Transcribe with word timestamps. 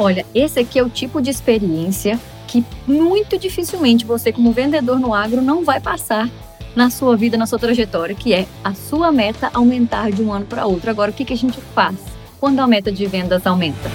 Olha, 0.00 0.24
esse 0.32 0.60
aqui 0.60 0.78
é 0.78 0.82
o 0.84 0.88
tipo 0.88 1.20
de 1.20 1.28
experiência 1.28 2.20
que 2.46 2.64
muito 2.86 3.36
dificilmente 3.36 4.06
você, 4.06 4.32
como 4.32 4.52
vendedor 4.52 5.00
no 5.00 5.12
agro, 5.12 5.42
não 5.42 5.64
vai 5.64 5.80
passar 5.80 6.30
na 6.76 6.88
sua 6.88 7.16
vida, 7.16 7.36
na 7.36 7.46
sua 7.46 7.58
trajetória, 7.58 8.14
que 8.14 8.32
é 8.32 8.46
a 8.62 8.74
sua 8.74 9.10
meta 9.10 9.50
aumentar 9.52 10.12
de 10.12 10.22
um 10.22 10.32
ano 10.32 10.46
para 10.46 10.66
outro. 10.66 10.88
Agora, 10.88 11.10
o 11.10 11.14
que, 11.14 11.24
que 11.24 11.32
a 11.32 11.36
gente 11.36 11.60
faz 11.60 11.96
quando 12.38 12.60
a 12.60 12.66
meta 12.68 12.92
de 12.92 13.04
vendas 13.06 13.44
aumenta? 13.44 13.90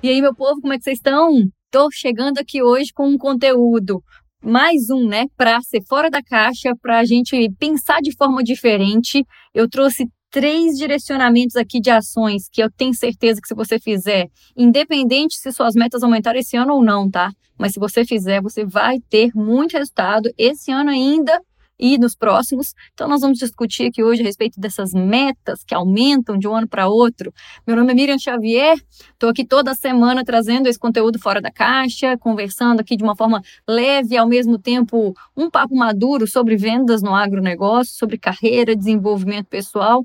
E 0.00 0.08
aí, 0.08 0.22
meu 0.22 0.36
povo, 0.36 0.60
como 0.60 0.72
é 0.72 0.78
que 0.78 0.84
vocês 0.84 0.98
estão? 0.98 1.32
Tô 1.68 1.90
chegando 1.90 2.38
aqui 2.38 2.62
hoje 2.62 2.92
com 2.94 3.08
um 3.08 3.18
conteúdo 3.18 4.00
mais 4.40 4.88
um, 4.88 5.08
né, 5.08 5.26
para 5.36 5.60
ser 5.62 5.82
fora 5.88 6.08
da 6.08 6.22
caixa, 6.22 6.76
para 6.80 7.00
a 7.00 7.04
gente 7.04 7.50
pensar 7.58 8.00
de 8.00 8.14
forma 8.16 8.44
diferente. 8.44 9.26
Eu 9.52 9.68
trouxe 9.68 10.06
três 10.34 10.76
direcionamentos 10.76 11.54
aqui 11.54 11.80
de 11.80 11.90
ações 11.90 12.48
que 12.50 12.60
eu 12.60 12.68
tenho 12.68 12.92
certeza 12.92 13.40
que 13.40 13.46
se 13.46 13.54
você 13.54 13.78
fizer, 13.78 14.26
independente 14.56 15.36
se 15.36 15.52
suas 15.52 15.76
metas 15.76 16.02
aumentaram 16.02 16.40
esse 16.40 16.56
ano 16.56 16.74
ou 16.74 16.82
não, 16.82 17.08
tá? 17.08 17.30
Mas 17.56 17.72
se 17.72 17.78
você 17.78 18.04
fizer, 18.04 18.42
você 18.42 18.64
vai 18.64 18.98
ter 19.08 19.30
muito 19.32 19.78
resultado 19.78 20.28
esse 20.36 20.72
ano 20.72 20.90
ainda 20.90 21.40
e 21.78 21.98
nos 21.98 22.16
próximos. 22.16 22.74
Então, 22.92 23.08
nós 23.08 23.20
vamos 23.20 23.38
discutir 23.38 23.86
aqui 23.86 24.02
hoje 24.02 24.22
a 24.22 24.24
respeito 24.24 24.60
dessas 24.60 24.92
metas 24.92 25.62
que 25.64 25.74
aumentam 25.74 26.36
de 26.36 26.48
um 26.48 26.54
ano 26.56 26.68
para 26.68 26.88
outro. 26.88 27.32
Meu 27.64 27.76
nome 27.76 27.92
é 27.92 27.94
Miriam 27.94 28.18
Xavier, 28.18 28.76
estou 29.12 29.30
aqui 29.30 29.44
toda 29.44 29.72
semana 29.74 30.24
trazendo 30.24 30.68
esse 30.68 30.78
conteúdo 30.78 31.18
fora 31.18 31.40
da 31.40 31.50
caixa, 31.50 32.18
conversando 32.18 32.80
aqui 32.80 32.96
de 32.96 33.04
uma 33.04 33.14
forma 33.14 33.40
leve, 33.68 34.16
ao 34.16 34.26
mesmo 34.26 34.58
tempo 34.58 35.14
um 35.36 35.48
papo 35.48 35.76
maduro 35.76 36.26
sobre 36.26 36.56
vendas 36.56 37.02
no 37.02 37.14
agronegócio, 37.14 37.94
sobre 37.94 38.18
carreira, 38.18 38.74
desenvolvimento 38.74 39.46
pessoal. 39.46 40.04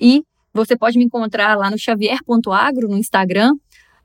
E 0.00 0.22
você 0.52 0.76
pode 0.76 0.98
me 0.98 1.04
encontrar 1.04 1.56
lá 1.56 1.70
no 1.70 1.78
xavier.agro 1.78 2.88
no 2.88 2.96
Instagram. 2.96 3.52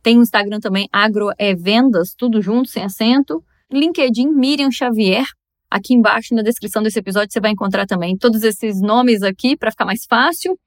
Tem 0.04 0.20
o 0.20 0.22
Instagram 0.22 0.60
também, 0.60 0.88
agro 0.92 1.32
é 1.38 1.56
vendas, 1.56 2.14
tudo 2.16 2.42
junto, 2.42 2.70
sem 2.70 2.84
acento. 2.84 3.44
LinkedIn, 3.72 4.28
Miriam 4.28 4.70
Xavier. 4.70 5.26
Aqui 5.70 5.94
embaixo 5.96 6.36
na 6.36 6.44
descrição 6.44 6.84
desse 6.84 7.00
episódio 7.00 7.32
você 7.32 7.40
vai 7.40 7.52
encontrar 7.52 7.88
também 7.88 8.16
todos 8.16 8.44
esses 8.44 8.80
nomes 8.80 9.24
aqui 9.24 9.58
para 9.58 9.72
ficar 9.72 9.86
mais 9.86 10.06
fácil. 10.08 10.58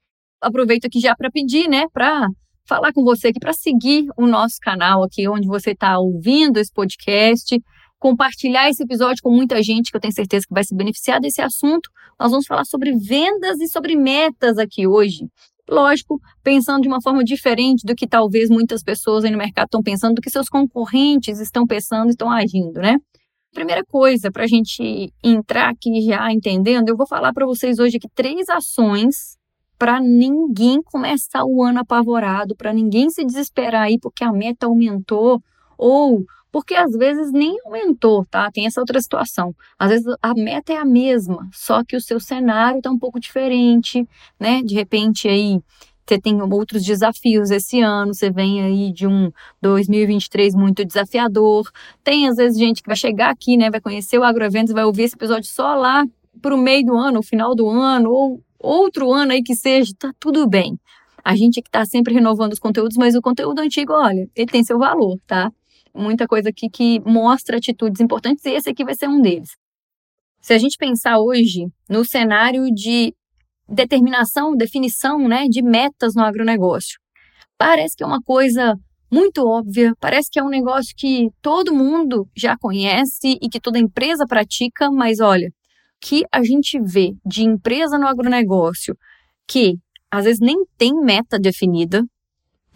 Aproveito 0.41 0.85
aqui 0.85 0.99
já 0.99 1.15
para 1.15 1.31
pedir, 1.31 1.69
né, 1.69 1.85
para 1.93 2.27
falar 2.67 2.91
com 2.93 3.03
você 3.03 3.29
aqui, 3.29 3.39
para 3.39 3.53
seguir 3.53 4.05
o 4.17 4.27
nosso 4.27 4.57
canal 4.61 5.03
aqui, 5.03 5.27
onde 5.27 5.47
você 5.47 5.71
está 5.71 5.97
ouvindo 5.97 6.57
esse 6.57 6.71
podcast, 6.71 7.57
compartilhar 7.99 8.69
esse 8.69 8.81
episódio 8.83 9.21
com 9.21 9.29
muita 9.29 9.61
gente 9.61 9.91
que 9.91 9.97
eu 9.97 10.01
tenho 10.01 10.13
certeza 10.13 10.45
que 10.47 10.53
vai 10.53 10.63
se 10.63 10.75
beneficiar 10.75 11.19
desse 11.19 11.41
assunto. 11.41 11.89
Nós 12.19 12.31
vamos 12.31 12.47
falar 12.47 12.65
sobre 12.65 12.95
vendas 12.95 13.59
e 13.59 13.67
sobre 13.67 13.95
metas 13.95 14.57
aqui 14.57 14.87
hoje. 14.87 15.27
Lógico, 15.69 16.19
pensando 16.41 16.81
de 16.81 16.87
uma 16.87 17.01
forma 17.01 17.23
diferente 17.23 17.85
do 17.85 17.93
que 17.93 18.07
talvez 18.07 18.49
muitas 18.49 18.81
pessoas 18.81 19.23
aí 19.23 19.31
no 19.31 19.37
mercado 19.37 19.65
estão 19.65 19.83
pensando, 19.83 20.15
do 20.15 20.21
que 20.21 20.29
seus 20.29 20.49
concorrentes 20.49 21.39
estão 21.39 21.67
pensando 21.67 22.07
e 22.07 22.11
estão 22.11 22.31
agindo, 22.31 22.79
né? 22.79 22.97
Primeira 23.53 23.83
coisa, 23.83 24.31
para 24.31 24.43
a 24.43 24.47
gente 24.47 25.11
entrar 25.23 25.69
aqui 25.69 26.01
já 26.01 26.31
entendendo, 26.31 26.89
eu 26.89 26.97
vou 26.97 27.07
falar 27.07 27.33
para 27.33 27.45
vocês 27.45 27.77
hoje 27.79 27.97
aqui 27.97 28.07
três 28.15 28.47
ações 28.49 29.37
para 29.77 29.99
ninguém 29.99 30.81
começar 30.83 31.43
o 31.45 31.63
ano 31.63 31.79
apavorado, 31.79 32.55
para 32.55 32.73
ninguém 32.73 33.09
se 33.09 33.23
desesperar 33.25 33.83
aí 33.83 33.97
porque 33.99 34.23
a 34.23 34.31
meta 34.31 34.65
aumentou 34.65 35.41
ou 35.77 36.23
porque 36.51 36.75
às 36.75 36.91
vezes 36.91 37.31
nem 37.31 37.57
aumentou, 37.65 38.25
tá? 38.25 38.49
Tem 38.51 38.65
essa 38.65 38.81
outra 38.81 38.99
situação. 39.01 39.55
Às 39.77 39.89
vezes 39.89 40.15
a 40.21 40.33
meta 40.33 40.73
é 40.73 40.77
a 40.77 40.85
mesma, 40.85 41.47
só 41.53 41.83
que 41.83 41.95
o 41.95 42.01
seu 42.01 42.19
cenário 42.19 42.77
está 42.79 42.89
um 42.89 42.97
pouco 42.97 43.19
diferente, 43.19 44.07
né? 44.39 44.61
De 44.63 44.73
repente 44.73 45.27
aí 45.27 45.61
você 46.09 46.19
tem 46.19 46.41
outros 46.41 46.83
desafios 46.83 47.51
esse 47.51 47.81
ano, 47.81 48.15
você 48.15 48.31
vem 48.31 48.63
aí 48.63 48.91
de 48.91 49.05
um 49.05 49.31
2023 49.61 50.55
muito 50.55 50.83
desafiador. 50.83 51.69
Tem 52.03 52.27
às 52.27 52.37
vezes 52.37 52.57
gente 52.57 52.81
que 52.81 52.87
vai 52.87 52.95
chegar 52.95 53.29
aqui, 53.29 53.55
né, 53.55 53.69
vai 53.69 53.79
conhecer 53.79 54.17
o 54.17 54.23
Agroeventos, 54.23 54.73
vai 54.73 54.85
ouvir 54.85 55.03
esse 55.03 55.15
episódio 55.15 55.47
só 55.47 55.75
lá 55.75 56.03
para 56.41 56.55
o 56.55 56.57
meio 56.57 56.83
do 56.83 56.97
ano, 56.97 57.19
o 57.19 57.23
final 57.23 57.53
do 57.53 57.69
ano, 57.69 58.09
ou 58.09 58.41
outro 58.57 59.13
ano 59.13 59.33
aí 59.33 59.43
que 59.43 59.53
seja, 59.53 59.93
tá 59.99 60.11
tudo 60.19 60.47
bem. 60.47 60.79
A 61.23 61.35
gente 61.35 61.61
que 61.61 61.67
está 61.67 61.85
sempre 61.85 62.13
renovando 62.13 62.53
os 62.53 62.59
conteúdos, 62.59 62.97
mas 62.97 63.13
o 63.13 63.21
conteúdo 63.21 63.59
antigo, 63.59 63.93
olha, 63.93 64.27
ele 64.35 64.47
tem 64.47 64.63
seu 64.63 64.79
valor, 64.79 65.17
tá? 65.27 65.51
Muita 65.93 66.27
coisa 66.27 66.49
aqui 66.49 66.69
que 66.69 66.99
mostra 67.01 67.57
atitudes 67.57 67.99
importantes 68.01 68.45
e 68.45 68.51
esse 68.51 68.69
aqui 68.69 68.83
vai 68.83 68.95
ser 68.95 69.07
um 69.07 69.21
deles. 69.21 69.49
Se 70.41 70.53
a 70.53 70.57
gente 70.57 70.77
pensar 70.77 71.19
hoje 71.19 71.67
no 71.89 72.05
cenário 72.05 72.65
de 72.73 73.13
determinação, 73.67 74.55
definição 74.55 75.19
né, 75.27 75.47
de 75.47 75.61
metas 75.61 76.15
no 76.15 76.23
agronegócio, 76.23 76.99
parece 77.57 77.95
que 77.95 78.03
é 78.03 78.07
uma 78.07 78.21
coisa 78.21 78.75
muito 79.11 79.45
óbvia, 79.45 79.93
parece 79.99 80.29
que 80.31 80.39
é 80.39 80.43
um 80.43 80.49
negócio 80.49 80.93
que 80.95 81.29
todo 81.41 81.73
mundo 81.73 82.27
já 82.35 82.55
conhece 82.57 83.37
e 83.41 83.49
que 83.49 83.59
toda 83.59 83.79
empresa 83.79 84.25
pratica, 84.27 84.89
mas 84.91 85.19
olha, 85.19 85.51
que 85.99 86.23
a 86.31 86.43
gente 86.43 86.79
vê 86.79 87.13
de 87.25 87.43
empresa 87.43 87.97
no 87.97 88.07
agronegócio 88.07 88.95
que 89.47 89.77
às 90.11 90.25
vezes 90.25 90.39
nem 90.39 90.63
tem 90.77 90.93
meta 90.93 91.37
definida, 91.37 92.03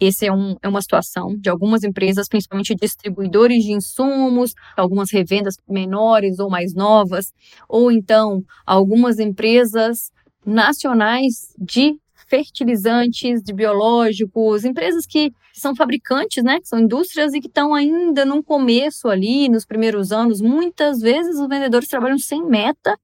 esse 0.00 0.26
é, 0.26 0.32
um, 0.32 0.56
é 0.62 0.68
uma 0.68 0.82
situação 0.82 1.36
de 1.38 1.48
algumas 1.48 1.84
empresas, 1.84 2.28
principalmente 2.28 2.74
distribuidores 2.74 3.64
de 3.64 3.72
insumos, 3.72 4.52
algumas 4.76 5.10
revendas 5.10 5.56
menores 5.68 6.38
ou 6.38 6.50
mais 6.50 6.74
novas, 6.74 7.32
ou 7.68 7.90
então 7.90 8.42
algumas 8.66 9.18
empresas 9.18 10.10
nacionais 10.44 11.54
de 11.58 11.96
fertilizantes, 12.26 13.42
de 13.42 13.52
biológicos, 13.52 14.64
empresas 14.64 15.06
que 15.06 15.32
são 15.52 15.74
fabricantes, 15.74 16.42
né, 16.42 16.58
que 16.60 16.68
são 16.68 16.80
indústrias 16.80 17.32
e 17.32 17.40
que 17.40 17.46
estão 17.46 17.74
ainda 17.74 18.24
no 18.24 18.42
começo 18.42 19.08
ali, 19.08 19.48
nos 19.48 19.64
primeiros 19.64 20.10
anos. 20.10 20.40
Muitas 20.40 21.00
vezes 21.00 21.38
os 21.38 21.48
vendedores 21.48 21.88
trabalham 21.88 22.18
sem 22.18 22.44
meta 22.44 22.98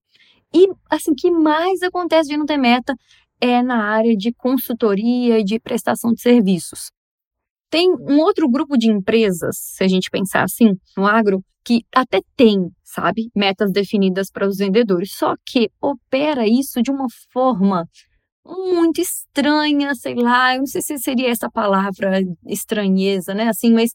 e 0.53 0.69
assim 0.91 1.15
que 1.15 1.31
mais 1.31 1.81
acontece 1.83 2.29
de 2.29 2.37
não 2.37 2.45
ter 2.45 2.57
meta 2.57 2.95
é 3.41 3.63
na 3.63 3.85
área 3.85 4.17
de 4.17 4.33
consultoria 4.33 5.39
e 5.39 5.45
de 5.45 5.59
prestação 5.59 6.13
de 6.13 6.21
serviços. 6.21 6.91
Tem 7.71 7.89
um 7.91 8.19
outro 8.19 8.49
grupo 8.51 8.77
de 8.77 8.91
empresas, 8.91 9.57
se 9.57 9.85
a 9.85 9.89
gente 9.89 10.11
pensar 10.11 10.43
assim, 10.43 10.75
no 10.97 11.07
agro, 11.07 11.43
que 11.65 11.85
até 11.95 12.21
tem, 12.37 12.71
sabe, 12.83 13.31
metas 13.35 13.71
definidas 13.71 14.31
para 14.31 14.49
os 14.49 14.59
vendedores, 14.59 15.13
só 15.13 15.35
que 15.47 15.71
opera 15.81 16.47
isso 16.47 16.83
de 16.83 16.91
uma 16.91 17.07
forma 17.33 17.87
muito 18.45 19.01
estranha, 19.01 19.95
sei 19.95 20.15
lá, 20.15 20.55
eu 20.55 20.61
não 20.61 20.67
sei 20.67 20.83
se 20.83 20.99
seria 20.99 21.29
essa 21.31 21.51
palavra 21.51 22.21
estranheza, 22.47 23.35
né, 23.35 23.49
assim, 23.49 23.73
mas 23.73 23.91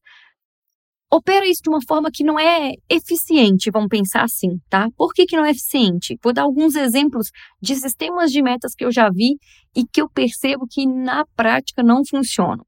opera 1.16 1.48
isso 1.48 1.62
de 1.64 1.70
uma 1.70 1.80
forma 1.88 2.10
que 2.12 2.24
não 2.24 2.40
é 2.40 2.74
eficiente, 2.90 3.72
vamos 3.72 3.90
pensar 3.90 4.24
assim, 4.24 4.60
tá? 4.70 4.90
Por 4.96 5.14
que, 5.14 5.26
que 5.26 5.36
não 5.36 5.46
é 5.46 5.52
eficiente? 5.52 6.18
Vou 6.24 6.34
dar 6.34 6.44
alguns 6.44 6.76
exemplos 6.76 7.30
de 7.62 7.76
sistemas 7.76 8.32
de 8.32 8.42
metas 8.42 8.74
que 8.76 8.86
eu 8.86 8.92
já 8.92 9.10
vi 9.10 9.38
e 9.76 9.86
que 9.86 10.02
eu 10.02 10.10
percebo 10.10 10.66
que 10.70 10.86
na 10.86 11.26
prática 11.36 11.82
não 11.84 12.02
funcionam. 12.06 12.66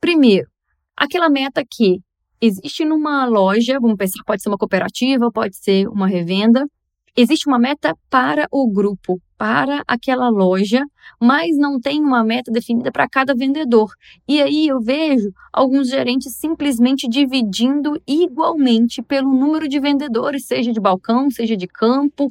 Primeiro, 0.00 0.46
aquela 0.96 1.28
meta 1.30 1.62
que 1.68 1.98
existe 2.40 2.84
numa 2.84 3.26
loja, 3.26 3.78
vamos 3.80 3.96
pensar, 3.96 4.22
pode 4.26 4.42
ser 4.42 4.48
uma 4.48 4.58
cooperativa, 4.58 5.30
pode 5.32 5.56
ser 5.56 5.88
uma 5.88 6.06
revenda, 6.06 6.66
existe 7.16 7.48
uma 7.48 7.58
meta 7.58 7.96
para 8.10 8.46
o 8.50 8.68
grupo, 8.70 9.20
para 9.38 9.82
aquela 9.86 10.28
loja, 10.28 10.84
mas 11.20 11.56
não 11.56 11.78
tem 11.78 12.00
uma 12.00 12.24
meta 12.24 12.50
definida 12.50 12.90
para 12.90 13.08
cada 13.08 13.34
vendedor. 13.34 13.90
E 14.26 14.42
aí 14.42 14.66
eu 14.66 14.80
vejo 14.80 15.30
alguns 15.52 15.88
gerentes 15.88 16.34
simplesmente 16.36 17.08
dividindo 17.08 18.00
igualmente 18.06 19.02
pelo 19.02 19.32
número 19.32 19.68
de 19.68 19.78
vendedores, 19.78 20.46
seja 20.46 20.72
de 20.72 20.80
balcão, 20.80 21.30
seja 21.30 21.56
de 21.56 21.66
campo. 21.66 22.30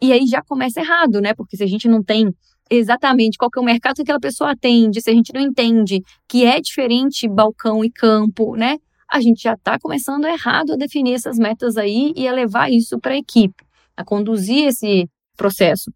E 0.00 0.12
aí 0.12 0.26
já 0.26 0.42
começa 0.42 0.80
errado, 0.80 1.20
né? 1.20 1.34
Porque 1.34 1.56
se 1.56 1.64
a 1.64 1.66
gente 1.66 1.88
não 1.88 2.02
tem 2.02 2.32
exatamente 2.70 3.36
qual 3.36 3.50
que 3.50 3.58
é 3.58 3.62
o 3.62 3.64
mercado 3.64 3.96
que 3.96 4.02
aquela 4.02 4.20
pessoa 4.20 4.52
atende, 4.52 5.02
se 5.02 5.10
a 5.10 5.14
gente 5.14 5.32
não 5.34 5.40
entende 5.40 6.02
que 6.26 6.44
é 6.46 6.60
diferente 6.60 7.28
balcão 7.28 7.84
e 7.84 7.90
campo, 7.90 8.56
né? 8.56 8.78
A 9.10 9.20
gente 9.20 9.42
já 9.42 9.52
está 9.52 9.78
começando 9.78 10.24
errado 10.24 10.72
a 10.72 10.76
definir 10.76 11.12
essas 11.12 11.38
metas 11.38 11.76
aí 11.76 12.12
e 12.16 12.26
a 12.26 12.32
levar 12.32 12.70
isso 12.70 12.98
para 12.98 13.12
a 13.12 13.18
equipe 13.18 13.64
a 13.96 14.04
conduzir 14.04 14.68
esse 14.68 15.08
processo. 15.36 15.90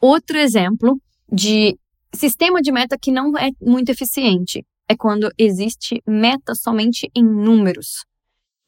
Outro 0.00 0.38
exemplo 0.38 1.00
de 1.30 1.76
sistema 2.14 2.60
de 2.60 2.72
meta 2.72 2.96
que 3.00 3.10
não 3.10 3.36
é 3.36 3.50
muito 3.60 3.90
eficiente 3.90 4.64
é 4.88 4.96
quando 4.96 5.30
existe 5.36 6.02
meta 6.06 6.54
somente 6.54 7.10
em 7.14 7.22
números. 7.22 8.04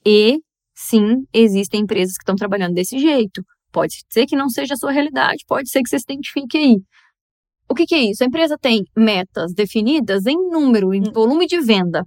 E 0.05 0.41
sim, 0.75 1.25
existem 1.33 1.81
empresas 1.83 2.17
que 2.17 2.23
estão 2.23 2.37
trabalhando 2.37 2.75
desse 2.75 2.99
jeito. 2.99 3.43
Pode 3.73 4.03
ser 4.11 4.27
que 4.27 4.37
não 4.37 4.49
seja 4.49 4.75
a 4.75 4.77
sua 4.77 4.91
realidade, 4.91 5.45
pode 5.47 5.71
ser 5.71 5.83
que 5.83 5.89
você 5.89 5.99
se 5.99 6.05
identifique 6.09 6.59
aí. 6.59 6.77
O 7.69 7.75
que, 7.75 7.87
que 7.87 7.95
é 7.95 8.11
isso? 8.11 8.25
A 8.25 8.27
empresa 8.27 8.59
tem 8.61 8.83
metas 8.97 9.55
definidas 9.55 10.27
em 10.27 10.37
número, 10.37 10.93
em 10.93 11.03
volume 11.13 11.47
de 11.47 11.61
venda. 11.61 12.05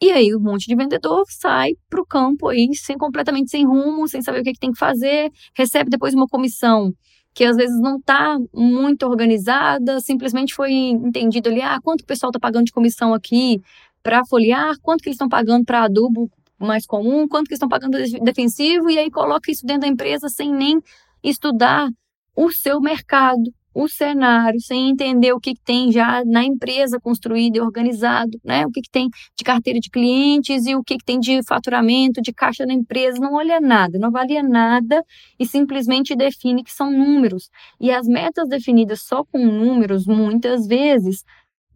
E 0.00 0.12
aí 0.12 0.34
um 0.34 0.40
monte 0.40 0.66
de 0.66 0.76
vendedor 0.76 1.24
sai 1.28 1.72
para 1.90 2.00
o 2.00 2.06
campo 2.06 2.48
aí 2.48 2.70
sem 2.74 2.96
completamente 2.96 3.50
sem 3.50 3.66
rumo, 3.66 4.06
sem 4.06 4.22
saber 4.22 4.40
o 4.40 4.42
que, 4.44 4.52
que 4.52 4.60
tem 4.60 4.72
que 4.72 4.78
fazer, 4.78 5.30
recebe 5.56 5.90
depois 5.90 6.14
uma 6.14 6.28
comissão 6.28 6.92
que 7.34 7.44
às 7.44 7.56
vezes 7.56 7.80
não 7.80 7.98
está 7.98 8.36
muito 8.52 9.06
organizada, 9.06 10.00
simplesmente 10.00 10.54
foi 10.54 10.72
entendido 10.72 11.48
ali, 11.48 11.62
ah, 11.62 11.78
quanto 11.82 12.00
o 12.00 12.06
pessoal 12.06 12.30
está 12.30 12.40
pagando 12.40 12.64
de 12.64 12.72
comissão 12.72 13.14
aqui 13.14 13.60
para 14.02 14.24
foliar, 14.26 14.74
quanto 14.82 15.02
que 15.02 15.08
eles 15.08 15.14
estão 15.14 15.28
pagando 15.28 15.64
para 15.64 15.84
adubo 15.84 16.30
mais 16.58 16.84
comum, 16.86 17.28
quanto 17.28 17.46
que 17.46 17.54
estão 17.54 17.68
pagando 17.68 17.96
defensivo, 18.22 18.90
e 18.90 18.98
aí 18.98 19.10
coloca 19.10 19.50
isso 19.50 19.64
dentro 19.64 19.82
da 19.82 19.86
empresa 19.88 20.28
sem 20.28 20.52
nem 20.52 20.80
estudar 21.22 21.88
o 22.34 22.50
seu 22.50 22.80
mercado, 22.80 23.52
o 23.78 23.88
cenário, 23.88 24.60
sem 24.60 24.90
entender 24.90 25.32
o 25.32 25.38
que, 25.38 25.54
que 25.54 25.62
tem 25.62 25.92
já 25.92 26.24
na 26.24 26.42
empresa 26.42 26.98
construído 26.98 27.56
e 27.56 27.60
organizado, 27.60 28.36
né? 28.44 28.66
O 28.66 28.72
que, 28.72 28.80
que 28.80 28.90
tem 28.90 29.08
de 29.36 29.44
carteira 29.44 29.78
de 29.78 29.88
clientes 29.88 30.66
e 30.66 30.74
o 30.74 30.82
que, 30.82 30.96
que 30.96 31.04
tem 31.04 31.20
de 31.20 31.40
faturamento, 31.46 32.20
de 32.20 32.32
caixa 32.32 32.66
da 32.66 32.72
empresa, 32.72 33.20
não 33.20 33.34
olha 33.34 33.60
nada, 33.60 33.96
não 33.96 34.08
avalia 34.08 34.42
nada 34.42 35.00
e 35.38 35.46
simplesmente 35.46 36.16
define 36.16 36.64
que 36.64 36.72
são 36.72 36.90
números. 36.90 37.50
E 37.80 37.92
as 37.92 38.08
metas 38.08 38.48
definidas 38.48 39.02
só 39.02 39.22
com 39.22 39.38
números, 39.46 40.06
muitas 40.06 40.66
vezes, 40.66 41.22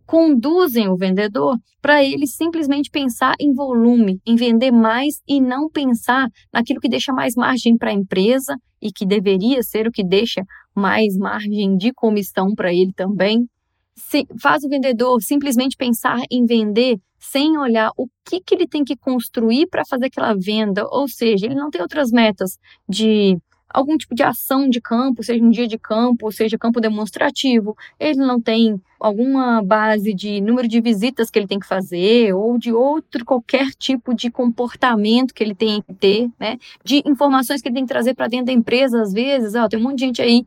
conduzem 0.05 0.89
o 0.89 0.97
vendedor 0.97 1.57
para 1.81 2.03
ele 2.03 2.27
simplesmente 2.27 2.91
pensar 2.91 3.37
em 3.39 3.55
volume, 3.55 4.21
em 4.27 4.35
vender 4.35 4.73
mais 4.73 5.23
e 5.29 5.41
não 5.41 5.71
pensar 5.71 6.29
naquilo 6.53 6.81
que 6.81 6.89
deixa 6.89 7.13
mais 7.13 7.37
margem 7.37 7.79
para 7.79 7.91
a 7.91 7.95
empresa 7.95 8.57
e 8.83 8.91
que 8.91 9.07
deveria 9.07 9.63
ser 9.63 9.87
o 9.87 9.93
que 9.93 10.03
deixa 10.03 10.43
mais 10.75 11.17
margem 11.17 11.77
de 11.77 11.93
comissão 11.93 12.55
para 12.55 12.73
ele 12.73 12.93
também. 12.93 13.49
Se, 13.95 14.27
faz 14.41 14.65
o 14.65 14.69
vendedor 14.69 15.21
simplesmente 15.23 15.77
pensar 15.77 16.19
em 16.31 16.47
vender 16.47 16.99
sem 17.19 17.57
olhar 17.57 17.91
o 17.97 18.09
que, 18.25 18.41
que 18.41 18.55
ele 18.55 18.67
tem 18.67 18.83
que 18.83 18.97
construir 18.97 19.67
para 19.69 19.85
fazer 19.85 20.07
aquela 20.07 20.35
venda, 20.35 20.85
ou 20.91 21.07
seja, 21.07 21.47
ele 21.47 21.55
não 21.55 21.71
tem 21.71 21.81
outras 21.81 22.11
metas 22.11 22.59
de 22.89 23.37
algum 23.73 23.97
tipo 23.97 24.15
de 24.15 24.23
ação 24.23 24.69
de 24.69 24.81
campo, 24.81 25.23
seja 25.23 25.43
um 25.43 25.51
dia 25.51 25.67
de 25.67 25.79
campo, 25.79 26.31
seja 26.31 26.59
campo 26.59 26.81
demonstrativo, 26.81 27.77
ele 27.99 28.19
não 28.19 28.41
tem 28.41 28.81
alguma 29.01 29.63
base 29.63 30.13
de 30.15 30.41
número 30.41 30.69
de 30.69 30.81
visitas 30.81 31.31
que 31.31 31.39
ele 31.39 31.49
tem 31.49 31.59
que 31.59 31.67
fazer, 31.67 32.35
ou 32.35 32.59
de 32.59 32.73
outro 32.73 33.25
qualquer 33.25 33.71
tipo 33.71 34.15
de 34.15 34.31
comportamento 34.31 35.33
que 35.33 35.43
ele 35.43 35.55
tem 35.55 35.83
que 35.83 35.95
ter, 35.95 36.31
né? 36.39 36.59
De 36.85 37.03
informações 37.07 37.63
que 37.63 37.69
ele 37.69 37.75
tem 37.77 37.85
que 37.85 37.93
trazer 37.93 38.15
para 38.15 38.29
dentro 38.29 38.47
da 38.47 38.53
empresa, 38.53 39.01
às 39.01 39.13
vezes, 39.13 39.55
ó, 39.55 39.69
tem 39.69 39.79
um 39.79 39.83
monte 39.83 39.99
de 39.99 40.05
gente 40.07 40.23
aí 40.23 40.45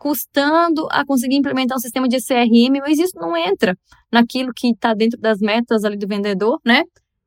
custando 0.00 0.88
a 0.90 1.04
conseguir 1.04 1.36
implementar 1.36 1.76
um 1.76 1.80
sistema 1.80 2.08
de 2.08 2.16
CRM, 2.16 2.80
mas 2.80 2.98
isso 2.98 3.12
não 3.16 3.36
entra 3.36 3.76
naquilo 4.10 4.50
que 4.56 4.70
está 4.70 4.94
dentro 4.94 5.20
das 5.20 5.40
metas 5.40 5.84
ali 5.84 5.98
do 5.98 6.08
vendedor, 6.08 6.58
né? 6.64 6.84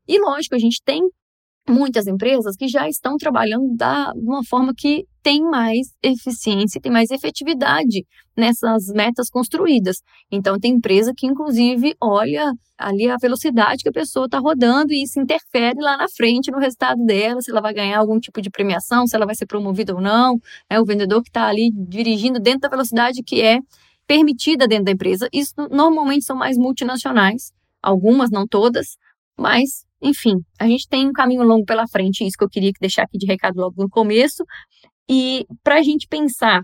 E 0.08 0.20
lógico, 0.20 0.56
a 0.56 0.60
gente 0.60 0.82
tem 0.84 1.00
muitas 1.68 2.08
empresas 2.08 2.56
que 2.56 2.68
já 2.68 2.88
estão 2.88 3.16
trabalhando 3.18 3.76
da, 3.76 4.12
de 4.12 4.20
uma 4.20 4.44
forma 4.44 4.74
que 4.76 5.06
tem 5.22 5.42
mais 5.42 5.88
eficiência, 6.04 6.82
tem 6.82 6.92
mais 6.92 7.10
efetividade 7.10 8.06
nessas 8.36 8.88
metas 8.88 9.30
construídas. 9.30 9.98
Então, 10.30 10.60
tem 10.60 10.74
empresa 10.74 11.14
que, 11.16 11.26
inclusive, 11.26 11.96
olha 12.02 12.52
ali 12.78 13.10
a 13.10 13.16
velocidade 13.16 13.84
que 13.84 13.90
a 13.90 13.94
pessoa 13.94 14.26
está 14.26 14.40
rodando 14.40 14.92
e 14.92 15.04
isso 15.04 15.20
interfere 15.22 15.80
lá 15.80 15.96
na 15.96 16.08
frente 16.10 16.52
no 16.52 16.60
resultado 16.60 17.04
dela, 17.06 17.40
se 17.42 17.52
ela 17.52 17.62
vai 17.62 17.74
ganhar 17.74 17.98
algum 17.98 18.20
tipo 18.20 18.42
de 18.42 18.50
premiação, 18.50 19.08
se 19.08 19.16
ela 19.16 19.26
vai 19.26 19.36
ser 19.36 19.46
promovida 19.46 19.96
ou 19.96 20.02
não. 20.02 20.38
É 20.70 20.80
o 20.82 20.86
vendedor 20.86 21.24
que 21.24 21.30
está 21.30 21.48
ali 21.48 21.72
dirigindo 21.74 22.40
dentro 22.40 22.62
da 22.62 22.70
velocidade 22.70 23.24
que 23.24 23.42
é 23.42 23.60
permitida 24.06 24.68
dentro 24.68 24.86
da 24.86 24.92
empresa. 24.92 25.30
Isso 25.32 25.54
normalmente 25.72 26.26
são 26.26 26.36
mais 26.36 26.58
multinacionais, 26.58 27.54
algumas, 27.82 28.30
não 28.30 28.46
todas, 28.46 28.98
mas 29.38 29.86
enfim, 30.04 30.36
a 30.60 30.68
gente 30.68 30.88
tem 30.90 31.08
um 31.08 31.14
caminho 31.14 31.44
longo 31.44 31.64
pela 31.66 31.88
frente, 31.88 32.26
isso 32.26 32.36
que 32.38 32.44
eu 32.44 32.50
queria 32.50 32.72
deixar 32.80 33.04
aqui 33.04 33.18
de 33.18 33.26
recado 33.26 33.56
logo 33.56 33.82
no 33.82 33.90
começo. 33.90 34.44
E 35.10 35.46
para 35.64 35.76
a 35.76 35.82
gente 35.82 36.08
pensar 36.08 36.62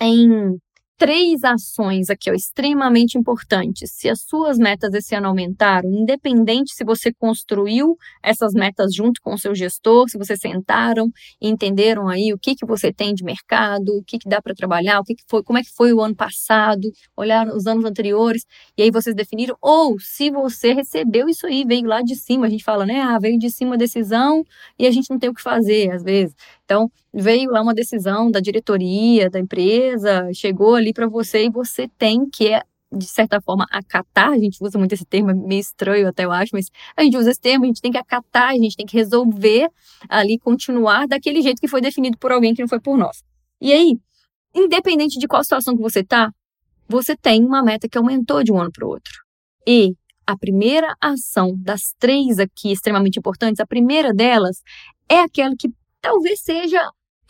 em 0.00 0.58
três 0.96 1.42
ações 1.44 2.10
aqui, 2.10 2.30
ó, 2.30 2.34
extremamente 2.34 3.18
importantes. 3.18 3.90
Se 3.92 4.08
as 4.08 4.20
suas 4.22 4.58
metas 4.58 4.94
esse 4.94 5.14
ano 5.14 5.28
aumentaram, 5.28 5.90
independente 5.90 6.74
se 6.74 6.84
você 6.84 7.12
construiu 7.12 7.96
essas 8.22 8.52
metas 8.52 8.94
junto 8.94 9.20
com 9.20 9.34
o 9.34 9.38
seu 9.38 9.54
gestor, 9.54 10.08
se 10.08 10.16
vocês 10.16 10.38
sentaram 10.40 11.10
e 11.40 11.48
entenderam 11.48 12.08
aí 12.08 12.32
o 12.32 12.38
que, 12.38 12.54
que 12.54 12.64
você 12.66 12.92
tem 12.92 13.14
de 13.14 13.24
mercado, 13.24 13.88
o 13.98 14.04
que, 14.04 14.18
que 14.18 14.28
dá 14.28 14.40
para 14.40 14.54
trabalhar, 14.54 15.00
o 15.00 15.04
que, 15.04 15.14
que 15.14 15.24
foi, 15.28 15.42
como 15.42 15.58
é 15.58 15.62
que 15.62 15.72
foi 15.74 15.92
o 15.92 16.00
ano 16.00 16.14
passado, 16.14 16.90
olharam 17.16 17.56
os 17.56 17.66
anos 17.66 17.84
anteriores, 17.84 18.44
e 18.76 18.82
aí 18.82 18.90
vocês 18.90 19.14
definiram, 19.14 19.56
ou 19.60 19.98
se 19.98 20.30
você 20.30 20.72
recebeu 20.72 21.28
isso 21.28 21.46
aí, 21.46 21.64
veio 21.64 21.86
lá 21.86 22.02
de 22.02 22.14
cima, 22.14 22.46
a 22.46 22.50
gente 22.50 22.64
fala, 22.64 22.86
né? 22.86 23.00
Ah, 23.00 23.18
veio 23.18 23.38
de 23.38 23.50
cima 23.50 23.74
a 23.74 23.78
decisão 23.78 24.44
e 24.78 24.86
a 24.86 24.90
gente 24.90 25.10
não 25.10 25.18
tem 25.18 25.30
o 25.30 25.34
que 25.34 25.42
fazer, 25.42 25.90
às 25.90 26.02
vezes. 26.02 26.34
Então, 26.64 26.90
veio 27.12 27.50
lá 27.50 27.60
uma 27.60 27.74
decisão 27.74 28.30
da 28.30 28.40
diretoria 28.40 29.28
da 29.28 29.38
empresa, 29.38 30.30
chegou 30.32 30.74
ali 30.74 30.92
para 30.92 31.06
você 31.06 31.46
e 31.46 31.50
você 31.50 31.88
tem 31.98 32.28
que, 32.28 32.58
de 32.90 33.04
certa 33.04 33.40
forma, 33.40 33.66
acatar. 33.70 34.30
A 34.30 34.38
gente 34.38 34.58
usa 34.62 34.78
muito 34.78 34.94
esse 34.94 35.04
termo, 35.04 35.30
é 35.30 35.34
meio 35.34 35.60
estranho 35.60 36.08
até 36.08 36.24
eu 36.24 36.32
acho, 36.32 36.50
mas 36.54 36.70
a 36.96 37.02
gente 37.02 37.16
usa 37.16 37.30
esse 37.30 37.40
termo, 37.40 37.64
a 37.64 37.66
gente 37.66 37.82
tem 37.82 37.92
que 37.92 37.98
acatar, 37.98 38.50
a 38.50 38.54
gente 38.54 38.76
tem 38.76 38.86
que 38.86 38.96
resolver 38.96 39.68
ali, 40.08 40.38
continuar 40.38 41.06
daquele 41.06 41.42
jeito 41.42 41.60
que 41.60 41.68
foi 41.68 41.80
definido 41.80 42.16
por 42.18 42.32
alguém 42.32 42.54
que 42.54 42.62
não 42.62 42.68
foi 42.68 42.80
por 42.80 42.96
nós. 42.96 43.22
E 43.60 43.72
aí, 43.72 43.96
independente 44.54 45.18
de 45.18 45.26
qual 45.26 45.42
situação 45.42 45.76
que 45.76 45.82
você 45.82 46.00
está, 46.00 46.32
você 46.88 47.16
tem 47.16 47.44
uma 47.44 47.62
meta 47.62 47.88
que 47.88 47.98
aumentou 47.98 48.42
de 48.42 48.52
um 48.52 48.60
ano 48.60 48.70
para 48.72 48.86
o 48.86 48.90
outro. 48.90 49.12
E 49.66 49.94
a 50.26 50.36
primeira 50.36 50.94
ação 51.00 51.54
das 51.56 51.94
três 51.98 52.38
aqui 52.38 52.72
extremamente 52.72 53.18
importantes, 53.18 53.60
a 53.60 53.66
primeira 53.66 54.12
delas 54.12 54.62
é 55.08 55.20
aquela 55.20 55.54
que 55.58 55.68
talvez 56.00 56.40
seja 56.40 56.80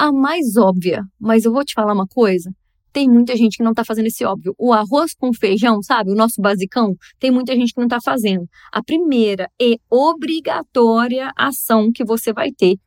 a 0.03 0.11
mais 0.11 0.57
óbvia, 0.57 1.05
mas 1.17 1.45
eu 1.45 1.53
vou 1.53 1.65
te 1.65 1.75
falar 1.75 1.93
uma 1.93 2.09
coisa. 2.09 2.51
Tem 2.93 3.09
muita 3.09 3.37
gente 3.37 3.57
que 3.57 3.63
não 3.63 3.71
está 3.71 3.85
fazendo 3.85 4.07
esse 4.07 4.25
óbvio. 4.25 4.53
O 4.59 4.73
arroz 4.73 5.15
com 5.15 5.33
feijão, 5.33 5.81
sabe? 5.81 6.11
O 6.11 6.17
nosso 6.17 6.43
basicão, 6.43 6.97
tem 7.21 7.31
muita 7.31 7.55
gente 7.55 7.73
que 7.73 7.79
não 7.79 7.87
está 7.87 8.01
fazendo. 8.05 8.45
A 8.73 8.83
primeira 8.83 9.49
e 9.61 9.79
obrigatória 9.89 11.31
ação 11.37 11.93
que 11.95 12.05
você 12.05 12.33
vai 12.33 12.51
ter 12.51 12.79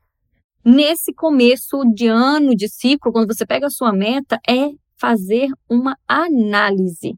nesse 0.66 1.14
começo 1.14 1.86
de 1.94 2.08
ano, 2.08 2.54
de 2.54 2.68
ciclo, 2.68 3.14
quando 3.14 3.34
você 3.34 3.46
pega 3.46 3.68
a 3.68 3.70
sua 3.70 3.94
meta, 3.94 4.38
é 4.46 4.72
fazer 4.98 5.48
uma 5.70 5.96
análise. 6.06 7.16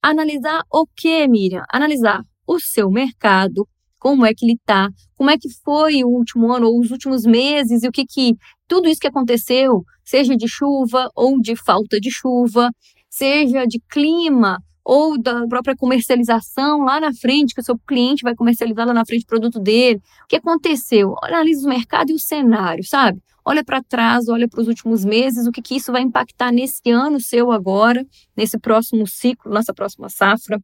Analisar 0.00 0.62
o 0.72 0.86
que, 0.86 1.26
Miriam? 1.26 1.64
Analisar 1.72 2.22
o 2.46 2.60
seu 2.60 2.88
mercado, 2.88 3.66
como 3.98 4.24
é 4.24 4.32
que 4.32 4.44
ele 4.44 4.52
está, 4.54 4.88
como 5.18 5.30
é 5.30 5.36
que 5.36 5.48
foi 5.64 6.04
o 6.04 6.08
último 6.08 6.52
ano 6.52 6.68
ou 6.68 6.80
os 6.80 6.92
últimos 6.92 7.24
meses 7.26 7.82
e 7.82 7.88
o 7.88 7.92
que 7.92 8.06
que 8.06 8.36
tudo 8.68 8.88
isso 8.88 9.00
que 9.00 9.08
aconteceu, 9.08 9.82
seja 10.04 10.36
de 10.36 10.48
chuva 10.48 11.10
ou 11.14 11.40
de 11.40 11.56
falta 11.56 12.00
de 12.00 12.10
chuva, 12.10 12.70
seja 13.10 13.66
de 13.66 13.80
clima 13.90 14.62
ou 14.84 15.20
da 15.20 15.46
própria 15.46 15.76
comercialização 15.76 16.84
lá 16.84 16.98
na 16.98 17.12
frente, 17.12 17.52
que 17.52 17.60
o 17.60 17.64
seu 17.64 17.78
cliente 17.78 18.22
vai 18.22 18.34
comercializar 18.34 18.86
lá 18.86 18.94
na 18.94 19.04
frente 19.04 19.24
o 19.24 19.26
produto 19.26 19.60
dele. 19.60 20.00
O 20.24 20.28
que 20.28 20.36
aconteceu? 20.36 21.14
Analisa 21.22 21.66
o 21.66 21.68
mercado 21.68 22.10
e 22.10 22.14
o 22.14 22.18
cenário, 22.18 22.82
sabe? 22.82 23.20
Olha 23.44 23.64
para 23.64 23.82
trás, 23.82 24.28
olha 24.28 24.48
para 24.48 24.60
os 24.60 24.68
últimos 24.68 25.04
meses, 25.04 25.46
o 25.46 25.50
que, 25.52 25.60
que 25.60 25.74
isso 25.76 25.90
vai 25.90 26.02
impactar 26.02 26.52
nesse 26.52 26.90
ano 26.90 27.20
seu 27.20 27.50
agora, 27.50 28.06
nesse 28.36 28.58
próximo 28.58 29.06
ciclo, 29.06 29.52
nessa 29.52 29.74
próxima 29.74 30.08
safra. 30.08 30.58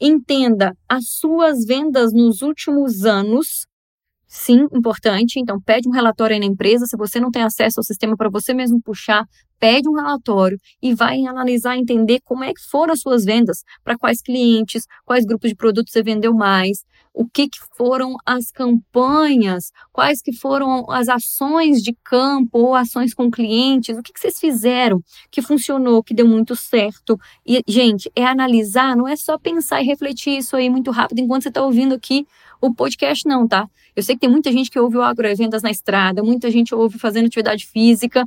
Entenda 0.00 0.76
as 0.88 1.08
suas 1.08 1.64
vendas 1.64 2.12
nos 2.12 2.42
últimos 2.42 3.04
anos. 3.04 3.66
Sim, 4.28 4.66
importante. 4.72 5.38
Então, 5.38 5.60
pede 5.60 5.88
um 5.88 5.92
relatório 5.92 6.34
aí 6.34 6.40
na 6.40 6.46
empresa. 6.46 6.86
Se 6.86 6.96
você 6.96 7.20
não 7.20 7.30
tem 7.30 7.42
acesso 7.42 7.78
ao 7.80 7.84
sistema 7.84 8.16
para 8.16 8.28
você 8.28 8.52
mesmo 8.52 8.80
puxar, 8.82 9.24
pede 9.58 9.88
um 9.88 9.94
relatório 9.94 10.58
e 10.82 10.94
vai 10.94 11.24
analisar, 11.24 11.76
entender 11.76 12.20
como 12.24 12.44
é 12.44 12.52
que 12.52 12.60
foram 12.60 12.92
as 12.92 13.00
suas 13.00 13.24
vendas, 13.24 13.62
para 13.84 13.96
quais 13.96 14.20
clientes, 14.20 14.84
quais 15.04 15.24
grupos 15.24 15.50
de 15.50 15.56
produtos 15.56 15.92
você 15.92 16.02
vendeu 16.02 16.34
mais, 16.34 16.84
o 17.14 17.26
que, 17.26 17.48
que 17.48 17.58
foram 17.74 18.14
as 18.26 18.50
campanhas, 18.50 19.72
quais 19.90 20.20
que 20.20 20.34
foram 20.34 20.90
as 20.90 21.08
ações 21.08 21.82
de 21.82 21.96
campo 22.04 22.58
ou 22.58 22.74
ações 22.74 23.14
com 23.14 23.30
clientes, 23.30 23.96
o 23.96 24.02
que, 24.02 24.12
que 24.12 24.20
vocês 24.20 24.38
fizeram 24.38 25.00
que 25.30 25.40
funcionou, 25.40 26.02
que 26.02 26.12
deu 26.12 26.28
muito 26.28 26.54
certo. 26.54 27.18
E, 27.46 27.62
gente, 27.66 28.10
é 28.14 28.26
analisar, 28.26 28.94
não 28.94 29.08
é 29.08 29.16
só 29.16 29.38
pensar 29.38 29.80
e 29.80 29.86
refletir 29.86 30.36
isso 30.36 30.54
aí 30.56 30.68
muito 30.68 30.90
rápido 30.90 31.20
enquanto 31.20 31.44
você 31.44 31.48
está 31.48 31.62
ouvindo 31.62 31.94
aqui 31.94 32.26
o 32.60 32.74
podcast, 32.74 33.26
não, 33.26 33.46
tá? 33.46 33.66
Eu 33.94 34.02
sei 34.02 34.14
que 34.14 34.20
tem 34.20 34.30
muita 34.30 34.52
gente 34.52 34.70
que 34.70 34.78
ouve 34.78 34.96
o 34.96 35.02
agrovendas 35.02 35.62
na 35.62 35.70
estrada, 35.70 36.22
muita 36.22 36.50
gente 36.50 36.74
ouve 36.74 36.98
fazendo 36.98 37.26
atividade 37.26 37.66
física, 37.66 38.24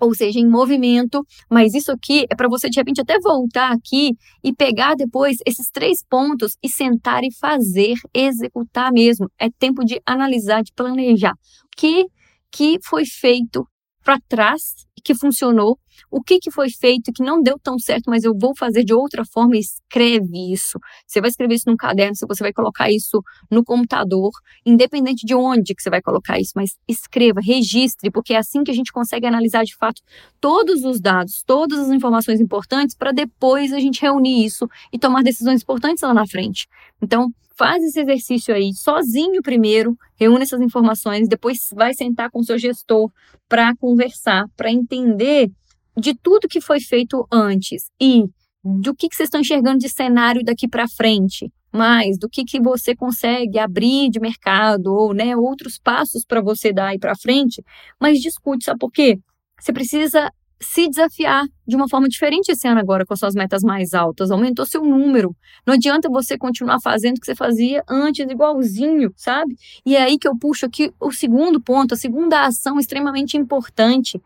ou 0.00 0.14
seja, 0.14 0.38
em 0.38 0.46
movimento, 0.46 1.26
mas 1.50 1.74
isso 1.74 1.90
aqui 1.90 2.24
é 2.30 2.36
para 2.36 2.48
você 2.48 2.70
de 2.70 2.78
repente 2.78 3.00
até 3.00 3.18
voltar 3.18 3.72
aqui 3.72 4.12
e 4.44 4.54
pegar 4.54 4.94
depois 4.94 5.38
esses 5.44 5.68
três 5.70 6.04
pontos 6.08 6.56
e 6.62 6.68
sentar 6.68 7.24
e 7.24 7.34
fazer, 7.34 7.94
executar 8.14 8.92
mesmo. 8.92 9.28
É 9.38 9.48
tempo 9.50 9.84
de 9.84 10.00
analisar, 10.06 10.62
de 10.62 10.72
planejar. 10.72 11.32
O 11.32 11.76
que 11.76 12.06
que 12.50 12.78
foi 12.82 13.04
feito 13.04 13.66
para 14.04 14.18
trás 14.28 14.86
que 15.04 15.14
funcionou 15.14 15.78
o 16.10 16.22
que, 16.22 16.38
que 16.38 16.50
foi 16.50 16.70
feito 16.70 17.12
que 17.12 17.22
não 17.22 17.42
deu 17.42 17.58
tão 17.58 17.78
certo, 17.78 18.08
mas 18.08 18.24
eu 18.24 18.36
vou 18.36 18.54
fazer 18.56 18.84
de 18.84 18.94
outra 18.94 19.24
forma, 19.24 19.56
escreve 19.56 20.52
isso. 20.52 20.78
Você 21.06 21.20
vai 21.20 21.30
escrever 21.30 21.54
isso 21.54 21.68
num 21.68 21.76
caderno, 21.76 22.14
você 22.14 22.42
vai 22.42 22.52
colocar 22.52 22.90
isso 22.90 23.22
no 23.50 23.64
computador, 23.64 24.30
independente 24.64 25.26
de 25.26 25.34
onde 25.34 25.74
que 25.74 25.82
você 25.82 25.90
vai 25.90 26.02
colocar 26.02 26.38
isso, 26.38 26.52
mas 26.54 26.76
escreva, 26.86 27.40
registre, 27.40 28.10
porque 28.10 28.34
é 28.34 28.38
assim 28.38 28.64
que 28.64 28.70
a 28.70 28.74
gente 28.74 28.92
consegue 28.92 29.26
analisar 29.26 29.64
de 29.64 29.76
fato 29.76 30.02
todos 30.40 30.84
os 30.84 31.00
dados, 31.00 31.42
todas 31.46 31.78
as 31.78 31.90
informações 31.90 32.40
importantes, 32.40 32.96
para 32.96 33.12
depois 33.12 33.72
a 33.72 33.80
gente 33.80 34.00
reunir 34.00 34.44
isso 34.44 34.68
e 34.92 34.98
tomar 34.98 35.22
decisões 35.22 35.62
importantes 35.62 36.02
lá 36.02 36.14
na 36.14 36.26
frente. 36.26 36.68
Então, 37.02 37.32
faz 37.58 37.82
esse 37.82 38.00
exercício 38.00 38.54
aí 38.54 38.72
sozinho 38.72 39.42
primeiro, 39.42 39.98
reúne 40.14 40.44
essas 40.44 40.60
informações, 40.60 41.28
depois 41.28 41.68
vai 41.74 41.92
sentar 41.92 42.30
com 42.30 42.38
o 42.38 42.44
seu 42.44 42.56
gestor 42.56 43.10
para 43.48 43.74
conversar, 43.76 44.44
para 44.56 44.70
entender 44.70 45.50
de 45.98 46.14
tudo 46.14 46.48
que 46.48 46.60
foi 46.60 46.80
feito 46.80 47.26
antes 47.30 47.90
e 48.00 48.24
do 48.64 48.94
que, 48.94 49.08
que 49.08 49.16
vocês 49.16 49.26
estão 49.26 49.40
enxergando 49.40 49.78
de 49.78 49.88
cenário 49.88 50.42
daqui 50.44 50.68
para 50.68 50.88
frente, 50.88 51.50
mais 51.72 52.18
do 52.18 52.28
que, 52.28 52.44
que 52.44 52.60
você 52.60 52.94
consegue 52.94 53.58
abrir 53.58 54.10
de 54.10 54.20
mercado 54.20 54.92
ou 54.92 55.14
né, 55.14 55.36
outros 55.36 55.78
passos 55.78 56.24
para 56.24 56.40
você 56.40 56.72
dar 56.72 56.88
aí 56.88 56.98
para 56.98 57.16
frente, 57.16 57.62
mas 58.00 58.20
discute, 58.20 58.64
sabe 58.64 58.78
por 58.78 58.90
quê? 58.90 59.18
Você 59.60 59.72
precisa 59.72 60.30
se 60.60 60.88
desafiar 60.88 61.44
de 61.66 61.76
uma 61.76 61.88
forma 61.88 62.08
diferente 62.08 62.50
esse 62.50 62.66
ano 62.66 62.80
agora 62.80 63.06
com 63.06 63.14
as 63.14 63.20
suas 63.20 63.34
metas 63.34 63.62
mais 63.62 63.94
altas, 63.94 64.30
aumentou 64.30 64.66
seu 64.66 64.82
número. 64.82 65.34
Não 65.66 65.74
adianta 65.74 66.08
você 66.08 66.36
continuar 66.36 66.78
fazendo 66.82 67.16
o 67.16 67.20
que 67.20 67.26
você 67.26 67.34
fazia 67.34 67.84
antes, 67.88 68.26
igualzinho, 68.28 69.12
sabe? 69.16 69.54
E 69.86 69.94
é 69.94 70.02
aí 70.02 70.18
que 70.18 70.26
eu 70.26 70.36
puxo 70.36 70.66
aqui 70.66 70.92
o 71.00 71.12
segundo 71.12 71.60
ponto, 71.60 71.94
a 71.94 71.96
segunda 71.96 72.44
ação 72.44 72.78
extremamente 72.78 73.36
importante, 73.36 74.20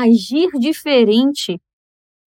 agir 0.00 0.48
diferente. 0.58 1.60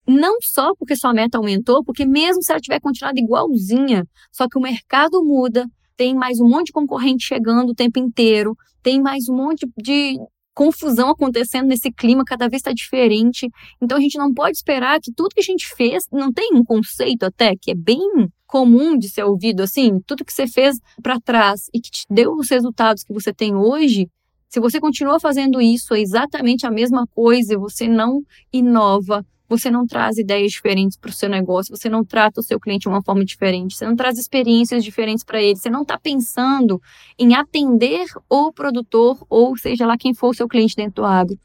Não 0.07 0.37
só 0.41 0.75
porque 0.75 0.95
sua 0.95 1.13
meta 1.13 1.37
aumentou, 1.37 1.83
porque 1.83 2.05
mesmo 2.05 2.43
se 2.43 2.51
ela 2.51 2.61
tiver 2.61 2.79
continuado 2.79 3.19
igualzinha, 3.19 4.05
só 4.31 4.47
que 4.47 4.57
o 4.57 4.61
mercado 4.61 5.23
muda, 5.23 5.65
tem 5.97 6.13
mais 6.13 6.39
um 6.39 6.47
monte 6.47 6.67
de 6.67 6.73
concorrente 6.73 7.25
chegando 7.25 7.71
o 7.71 7.75
tempo 7.75 7.97
inteiro, 7.97 8.55
tem 8.83 9.01
mais 9.01 9.27
um 9.27 9.35
monte 9.35 9.67
de, 9.77 10.19
confusão 10.55 11.09
acontecendo 11.09 11.67
nesse 11.67 11.91
clima, 11.91 12.23
cada 12.25 12.47
vez 12.47 12.61
está 12.61 12.71
diferente. 12.71 13.49
Então 13.81 13.97
a 13.97 14.01
gente 14.01 14.17
não 14.17 14.33
pode 14.33 14.57
esperar 14.57 14.99
que 15.01 15.11
tudo 15.11 15.35
que 15.35 15.41
a 15.41 15.43
gente 15.43 15.67
fez, 15.75 16.05
não 16.11 16.31
tem 16.31 16.51
um 16.53 16.63
conceito 16.63 17.23
até 17.23 17.53
que 17.59 17.71
é 17.71 17.75
bem 17.75 17.99
comum 18.47 18.97
de 18.97 19.09
ser 19.09 19.23
ouvido 19.23 19.61
assim, 19.61 19.99
tudo 20.07 20.23
que 20.23 20.31
você 20.31 20.47
fez 20.47 20.77
para 21.03 21.19
trás 21.19 21.67
e 21.73 21.81
que 21.81 21.91
te 21.91 22.05
deu 22.09 22.33
os 22.33 22.49
resultados 22.49 23.03
que 23.03 23.13
você 23.13 23.33
tem 23.33 23.53
hoje, 23.53 24.07
se 24.49 24.59
você 24.59 24.79
continua 24.79 25.19
fazendo 25.19 25.61
isso, 25.61 25.93
é 25.93 25.99
exatamente 25.99 26.65
a 26.65 26.71
mesma 26.71 27.05
coisa, 27.07 27.57
você 27.57 27.87
não 27.87 28.21
inova, 28.53 29.25
você 29.47 29.69
não 29.69 29.85
traz 29.85 30.17
ideias 30.17 30.51
diferentes 30.51 30.97
para 30.97 31.09
o 31.09 31.13
seu 31.13 31.29
negócio, 31.29 31.75
você 31.75 31.89
não 31.89 32.03
trata 32.03 32.39
o 32.39 32.43
seu 32.43 32.59
cliente 32.59 32.83
de 32.83 32.89
uma 32.89 33.03
forma 33.03 33.23
diferente, 33.23 33.75
você 33.75 33.85
não 33.85 33.95
traz 33.95 34.17
experiências 34.17 34.83
diferentes 34.83 35.23
para 35.23 35.41
ele, 35.41 35.55
você 35.55 35.69
não 35.69 35.83
está 35.83 35.99
pensando 35.99 36.81
em 37.17 37.35
atender 37.35 38.05
o 38.29 38.51
produtor, 38.51 39.23
ou 39.29 39.57
seja 39.57 39.85
lá 39.85 39.97
quem 39.97 40.13
for 40.13 40.29
o 40.29 40.33
seu 40.33 40.47
cliente 40.47 40.75
dentro 40.75 40.95
do 40.95 41.05
agro, 41.05 41.37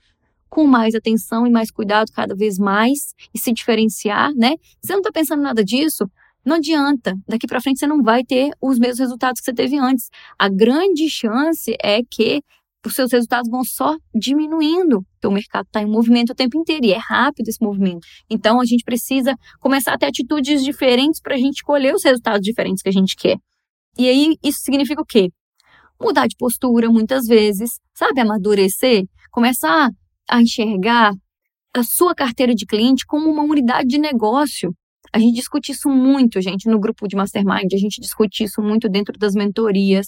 com 0.49 0.67
mais 0.67 0.95
atenção 0.95 1.47
e 1.47 1.51
mais 1.51 1.71
cuidado 1.71 2.11
cada 2.13 2.35
vez 2.35 2.59
mais 2.59 3.15
e 3.33 3.39
se 3.39 3.53
diferenciar, 3.53 4.33
né? 4.35 4.55
Você 4.83 4.93
não 4.93 5.01
está 5.01 5.13
pensando 5.13 5.43
nada 5.43 5.65
disso, 5.65 6.11
não 6.45 6.57
adianta. 6.57 7.17
Daqui 7.29 7.47
para 7.47 7.61
frente 7.61 7.79
você 7.79 7.87
não 7.87 8.03
vai 8.03 8.25
ter 8.25 8.51
os 8.61 8.79
mesmos 8.79 8.99
resultados 8.99 9.41
que 9.41 9.45
você 9.45 9.53
teve 9.53 9.79
antes. 9.79 10.09
A 10.39 10.49
grande 10.49 11.09
chance 11.09 11.77
é 11.83 12.01
que 12.03 12.43
os 12.89 12.95
seus 12.95 13.13
resultados 13.13 13.51
vão 13.51 13.63
só 13.63 13.97
diminuindo, 14.15 15.03
porque 15.13 15.27
o 15.27 15.31
mercado 15.31 15.67
está 15.67 15.83
em 15.83 15.87
movimento 15.87 16.31
o 16.31 16.35
tempo 16.35 16.59
inteiro 16.59 16.87
e 16.87 16.93
é 16.93 16.99
rápido 16.99 17.49
esse 17.49 17.63
movimento. 17.63 18.07
Então 18.29 18.61
a 18.61 18.65
gente 18.65 18.83
precisa 18.83 19.35
começar 19.61 19.93
a 19.93 19.99
ter 19.99 20.07
atitudes 20.07 20.65
diferentes 20.65 21.21
para 21.21 21.35
a 21.35 21.39
gente 21.39 21.63
colher 21.63 21.95
os 21.95 22.05
resultados 22.05 22.41
diferentes 22.43 22.83
que 22.83 22.89
a 22.89 22.93
gente 22.93 23.17
quer. 23.17 23.37
E 23.99 24.09
aí 24.09 24.37
isso 24.43 24.61
significa 24.61 25.03
o 25.03 25.05
quê? 25.05 25.31
Mudar 26.01 26.27
de 26.27 26.37
postura 26.37 26.91
muitas 26.91 27.27
vezes, 27.27 27.73
sabe, 27.95 28.21
amadurecer, 28.21 29.05
começar 29.31 29.91
a 30.29 30.41
enxergar 30.41 31.13
a 31.75 31.83
sua 31.83 32.15
carteira 32.15 32.55
de 32.55 32.65
cliente 32.65 33.05
como 33.05 33.29
uma 33.29 33.43
unidade 33.43 33.89
de 33.89 33.99
negócio. 33.99 34.75
A 35.13 35.19
gente 35.19 35.35
discute 35.35 35.73
isso 35.73 35.89
muito, 35.91 36.41
gente, 36.41 36.69
no 36.69 36.81
grupo 36.81 37.07
de 37.07 37.17
mastermind, 37.17 37.73
a 37.73 37.77
gente 37.77 38.01
discute 38.01 38.45
isso 38.45 38.63
muito 38.63 38.89
dentro 38.89 39.19
das 39.19 39.35
mentorias. 39.35 40.07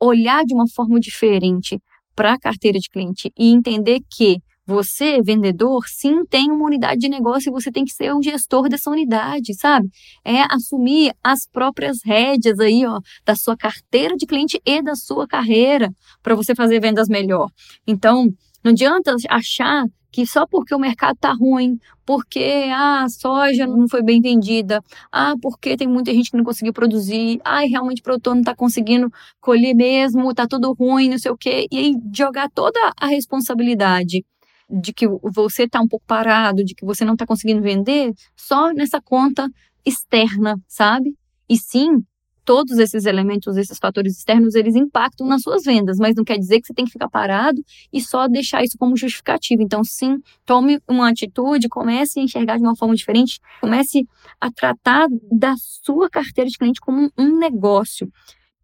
Olhar 0.00 0.44
de 0.44 0.54
uma 0.54 0.66
forma 0.68 0.98
diferente 0.98 1.78
para 2.14 2.34
a 2.34 2.38
carteira 2.38 2.78
de 2.78 2.88
cliente 2.88 3.32
e 3.38 3.50
entender 3.50 4.00
que 4.10 4.38
você, 4.66 5.20
vendedor, 5.20 5.84
sim 5.86 6.24
tem 6.24 6.50
uma 6.50 6.64
unidade 6.64 6.98
de 7.00 7.08
negócio 7.08 7.50
e 7.50 7.52
você 7.52 7.70
tem 7.70 7.84
que 7.84 7.92
ser 7.92 8.14
o 8.14 8.22
gestor 8.22 8.68
dessa 8.68 8.90
unidade, 8.90 9.54
sabe? 9.54 9.88
É 10.24 10.40
assumir 10.50 11.12
as 11.22 11.46
próprias 11.46 11.98
rédeas 12.04 12.58
aí, 12.58 12.86
ó, 12.86 12.98
da 13.26 13.34
sua 13.34 13.56
carteira 13.56 14.16
de 14.16 14.24
cliente 14.24 14.60
e 14.64 14.80
da 14.80 14.94
sua 14.94 15.26
carreira 15.26 15.90
para 16.22 16.34
você 16.34 16.54
fazer 16.54 16.80
vendas 16.80 17.08
melhor. 17.08 17.50
Então, 17.86 18.26
não 18.62 18.72
adianta 18.72 19.14
achar 19.28 19.84
que 20.14 20.24
só 20.24 20.46
porque 20.46 20.72
o 20.72 20.78
mercado 20.78 21.16
está 21.16 21.32
ruim, 21.32 21.76
porque 22.06 22.68
ah, 22.70 23.02
a 23.02 23.08
soja 23.08 23.66
não 23.66 23.88
foi 23.88 24.00
bem 24.00 24.20
vendida, 24.20 24.80
ah, 25.10 25.34
porque 25.42 25.76
tem 25.76 25.88
muita 25.88 26.12
gente 26.12 26.30
que 26.30 26.36
não 26.36 26.44
conseguiu 26.44 26.72
produzir, 26.72 27.40
ah, 27.44 27.62
realmente 27.62 28.00
o 28.00 28.04
produtor 28.04 28.34
não 28.34 28.42
está 28.42 28.54
conseguindo 28.54 29.12
colher 29.40 29.74
mesmo, 29.74 30.30
está 30.30 30.46
tudo 30.46 30.72
ruim, 30.72 31.08
não 31.10 31.18
sei 31.18 31.32
o 31.32 31.36
quê, 31.36 31.66
e 31.68 31.78
aí 31.78 31.94
jogar 32.16 32.48
toda 32.48 32.78
a 32.96 33.08
responsabilidade 33.08 34.24
de 34.70 34.92
que 34.92 35.08
você 35.20 35.64
está 35.64 35.80
um 35.80 35.88
pouco 35.88 36.06
parado, 36.06 36.64
de 36.64 36.76
que 36.76 36.86
você 36.86 37.04
não 37.04 37.14
está 37.14 37.26
conseguindo 37.26 37.60
vender, 37.60 38.12
só 38.36 38.72
nessa 38.72 39.00
conta 39.02 39.48
externa, 39.84 40.56
sabe? 40.68 41.12
E 41.48 41.58
sim, 41.58 42.04
todos 42.44 42.78
esses 42.78 43.06
elementos, 43.06 43.56
esses 43.56 43.78
fatores 43.78 44.16
externos, 44.18 44.54
eles 44.54 44.74
impactam 44.74 45.26
nas 45.26 45.42
suas 45.42 45.64
vendas, 45.64 45.98
mas 45.98 46.14
não 46.14 46.24
quer 46.24 46.38
dizer 46.38 46.60
que 46.60 46.66
você 46.66 46.74
tem 46.74 46.84
que 46.84 46.92
ficar 46.92 47.08
parado 47.08 47.62
e 47.92 48.00
só 48.00 48.28
deixar 48.28 48.62
isso 48.62 48.76
como 48.78 48.96
justificativo. 48.96 49.62
Então, 49.62 49.82
sim, 49.82 50.18
tome 50.44 50.80
uma 50.88 51.10
atitude, 51.10 51.68
comece 51.68 52.20
a 52.20 52.22
enxergar 52.22 52.56
de 52.56 52.62
uma 52.62 52.76
forma 52.76 52.94
diferente, 52.94 53.40
comece 53.60 54.06
a 54.40 54.50
tratar 54.50 55.06
da 55.32 55.54
sua 55.58 56.10
carteira 56.10 56.48
de 56.48 56.58
cliente 56.58 56.80
como 56.80 57.10
um 57.18 57.38
negócio. 57.38 58.08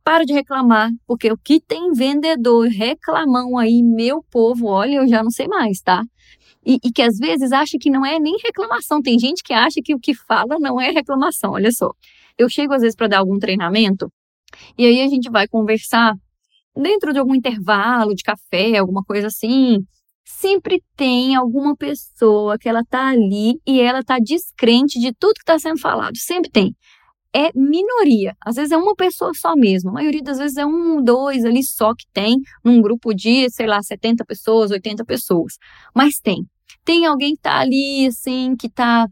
Para 0.03 0.25
de 0.25 0.33
reclamar, 0.33 0.91
porque 1.07 1.31
o 1.31 1.37
que 1.37 1.61
tem 1.61 1.93
vendedor 1.93 2.69
reclamão 2.69 3.59
aí, 3.59 3.83
meu 3.83 4.25
povo, 4.31 4.67
olha, 4.67 4.97
eu 4.97 5.09
já 5.09 5.23
não 5.23 5.31
sei 5.31 5.47
mais, 5.47 5.81
tá? 5.81 6.03
E, 6.65 6.79
e, 6.85 6.93
que 6.93 7.03
às 7.03 7.17
vezes 7.17 7.53
acha 7.53 7.79
que 7.81 7.91
não 7.91 8.05
é 8.05 8.19
nem 8.19 8.37
reclamação. 8.43 9.01
Tem 9.01 9.19
gente 9.19 9.43
que 9.43 9.53
acha 9.53 9.81
que 9.83 9.95
o 9.95 9.99
que 9.99 10.15
fala 10.15 10.59
não 10.59 10.81
é 10.81 10.91
reclamação. 10.91 11.53
Olha 11.53 11.71
só. 11.73 11.91
Eu 12.41 12.49
chego 12.49 12.73
às 12.73 12.81
vezes 12.81 12.97
para 12.97 13.07
dar 13.07 13.19
algum 13.19 13.39
treinamento 13.39 14.11
e 14.77 14.87
aí 14.87 15.01
a 15.03 15.09
gente 15.09 15.31
vai 15.31 15.47
conversar 15.47 16.15
dentro 16.75 17.13
de 17.13 17.19
algum 17.19 17.35
intervalo 17.35 18.15
de 18.15 18.23
café, 18.23 18.79
alguma 18.79 19.03
coisa 19.03 19.27
assim. 19.27 19.79
Sempre 20.25 20.83
tem 20.97 21.35
alguma 21.35 21.77
pessoa 21.77 22.59
que 22.59 22.69
ela 22.69 22.83
tá 22.89 23.09
ali 23.09 23.55
e 23.67 23.81
ela 23.81 24.03
tá 24.03 24.19
descrente 24.19 24.99
de 24.99 25.13
tudo 25.13 25.35
que 25.35 25.43
está 25.43 25.59
sendo 25.59 25.79
falado. 25.79 26.17
Sempre 26.17 26.51
tem. 26.51 26.75
É 27.35 27.51
minoria. 27.55 28.35
Às 28.45 28.57
vezes 28.57 28.73
é 28.73 28.77
uma 28.77 28.95
pessoa 28.95 29.33
só 29.35 29.55
mesmo. 29.55 29.91
A 29.91 29.93
maioria 29.95 30.23
das 30.23 30.39
vezes 30.39 30.57
é 30.57 30.65
um, 30.65 31.03
dois 31.03 31.45
ali 31.45 31.63
só 31.63 31.95
que 31.95 32.05
tem 32.13 32.37
num 32.65 32.81
grupo 32.81 33.15
de, 33.15 33.51
sei 33.51 33.67
lá, 33.67 33.83
70 33.83 34.25
pessoas, 34.25 34.71
80 34.71 35.05
pessoas. 35.05 35.55
Mas 35.95 36.19
tem. 36.21 36.47
Tem 36.85 37.07
alguém 37.07 37.35
que 37.35 37.43
tá 37.43 37.59
ali, 37.59 38.07
assim, 38.07 38.57
que 38.57 38.69
tá 38.69 39.07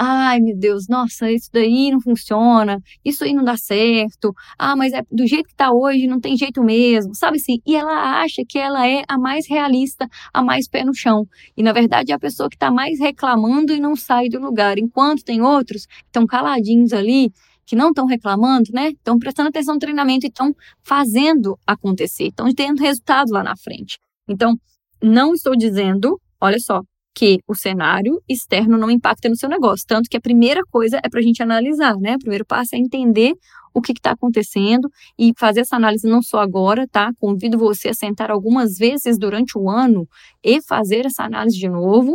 Ai, 0.00 0.38
meu 0.38 0.56
Deus, 0.56 0.86
nossa, 0.88 1.30
isso 1.30 1.50
daí 1.52 1.90
não 1.90 2.00
funciona, 2.00 2.78
isso 3.04 3.24
aí 3.24 3.34
não 3.34 3.42
dá 3.42 3.56
certo. 3.56 4.32
Ah, 4.56 4.76
mas 4.76 4.92
é 4.92 5.02
do 5.10 5.26
jeito 5.26 5.48
que 5.48 5.56
tá 5.56 5.72
hoje, 5.72 6.06
não 6.06 6.20
tem 6.20 6.36
jeito 6.36 6.62
mesmo, 6.62 7.14
sabe 7.16 7.38
assim? 7.38 7.58
E 7.66 7.74
ela 7.74 8.20
acha 8.22 8.42
que 8.48 8.58
ela 8.58 8.86
é 8.86 9.02
a 9.08 9.18
mais 9.18 9.48
realista, 9.48 10.08
a 10.32 10.40
mais 10.40 10.68
pé 10.68 10.84
no 10.84 10.94
chão. 10.94 11.26
E 11.56 11.64
na 11.64 11.72
verdade 11.72 12.12
é 12.12 12.14
a 12.14 12.18
pessoa 12.18 12.48
que 12.48 12.56
tá 12.56 12.70
mais 12.70 13.00
reclamando 13.00 13.72
e 13.72 13.80
não 13.80 13.96
sai 13.96 14.28
do 14.28 14.38
lugar, 14.38 14.78
enquanto 14.78 15.24
tem 15.24 15.42
outros 15.42 15.84
que 15.86 16.04
estão 16.06 16.26
caladinhos 16.26 16.92
ali, 16.92 17.32
que 17.66 17.74
não 17.74 17.88
estão 17.88 18.06
reclamando, 18.06 18.70
né? 18.72 18.90
Estão 18.90 19.18
prestando 19.18 19.48
atenção 19.48 19.74
no 19.74 19.80
treinamento 19.80 20.26
e 20.26 20.28
estão 20.28 20.54
fazendo 20.80 21.58
acontecer, 21.66 22.28
estão 22.28 22.52
tendo 22.54 22.80
resultado 22.80 23.32
lá 23.32 23.42
na 23.42 23.56
frente. 23.56 23.98
Então, 24.28 24.54
não 25.02 25.34
estou 25.34 25.56
dizendo, 25.56 26.20
olha 26.40 26.58
só, 26.60 26.82
que 27.18 27.40
o 27.48 27.54
cenário 27.56 28.22
externo 28.28 28.78
não 28.78 28.88
impacta 28.88 29.28
no 29.28 29.34
seu 29.34 29.48
negócio. 29.48 29.84
Tanto 29.88 30.08
que 30.08 30.16
a 30.16 30.20
primeira 30.20 30.62
coisa 30.70 31.00
é 31.02 31.08
para 31.08 31.18
a 31.18 31.22
gente 31.22 31.42
analisar, 31.42 31.96
né? 31.96 32.14
O 32.14 32.18
primeiro 32.20 32.46
passo 32.46 32.76
é 32.76 32.78
entender 32.78 33.34
o 33.74 33.82
que 33.82 33.90
está 33.90 34.12
acontecendo 34.12 34.88
e 35.18 35.32
fazer 35.36 35.62
essa 35.62 35.74
análise 35.74 36.06
não 36.06 36.22
só 36.22 36.38
agora, 36.38 36.86
tá? 36.86 37.10
Convido 37.18 37.58
você 37.58 37.88
a 37.88 37.92
sentar 37.92 38.30
algumas 38.30 38.78
vezes 38.78 39.18
durante 39.18 39.58
o 39.58 39.68
ano 39.68 40.06
e 40.44 40.62
fazer 40.62 41.06
essa 41.06 41.24
análise 41.24 41.58
de 41.58 41.68
novo, 41.68 42.14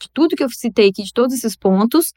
de 0.00 0.08
tudo 0.12 0.34
que 0.34 0.42
eu 0.42 0.48
citei 0.50 0.88
aqui, 0.88 1.04
de 1.04 1.12
todos 1.12 1.32
esses 1.32 1.56
pontos, 1.56 2.12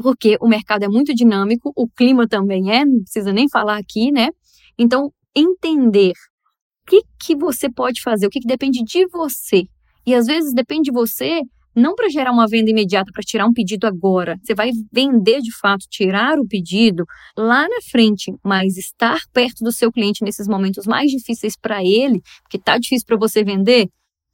porque 0.00 0.38
o 0.40 0.48
mercado 0.48 0.84
é 0.84 0.88
muito 0.88 1.14
dinâmico, 1.14 1.70
o 1.76 1.86
clima 1.86 2.26
também 2.26 2.72
é, 2.72 2.82
não 2.82 3.02
precisa 3.02 3.30
nem 3.30 3.46
falar 3.46 3.76
aqui, 3.76 4.10
né? 4.10 4.30
Então, 4.78 5.12
entender 5.36 6.12
o 6.12 6.90
que, 6.90 7.02
que 7.20 7.36
você 7.36 7.70
pode 7.70 8.00
fazer, 8.00 8.26
o 8.26 8.30
que, 8.30 8.40
que 8.40 8.48
depende 8.48 8.82
de 8.82 9.06
você. 9.08 9.64
E 10.06 10.14
às 10.14 10.26
vezes 10.26 10.54
depende 10.54 10.84
de 10.84 10.92
você 10.92 11.42
não 11.78 11.94
para 11.94 12.08
gerar 12.08 12.32
uma 12.32 12.46
venda 12.46 12.70
imediata, 12.70 13.10
para 13.12 13.22
tirar 13.22 13.46
um 13.46 13.52
pedido 13.52 13.86
agora. 13.86 14.36
Você 14.42 14.54
vai 14.54 14.70
vender 14.92 15.40
de 15.40 15.56
fato, 15.58 15.86
tirar 15.88 16.38
o 16.38 16.46
pedido 16.46 17.04
lá 17.36 17.62
na 17.68 17.80
frente, 17.90 18.32
mas 18.44 18.76
estar 18.76 19.20
perto 19.32 19.64
do 19.64 19.72
seu 19.72 19.90
cliente 19.92 20.24
nesses 20.24 20.48
momentos 20.48 20.86
mais 20.86 21.10
difíceis 21.10 21.54
para 21.56 21.82
ele, 21.82 22.20
porque 22.42 22.58
tá 22.58 22.78
difícil 22.78 23.06
para 23.06 23.16
você 23.16 23.44
vender, 23.44 23.88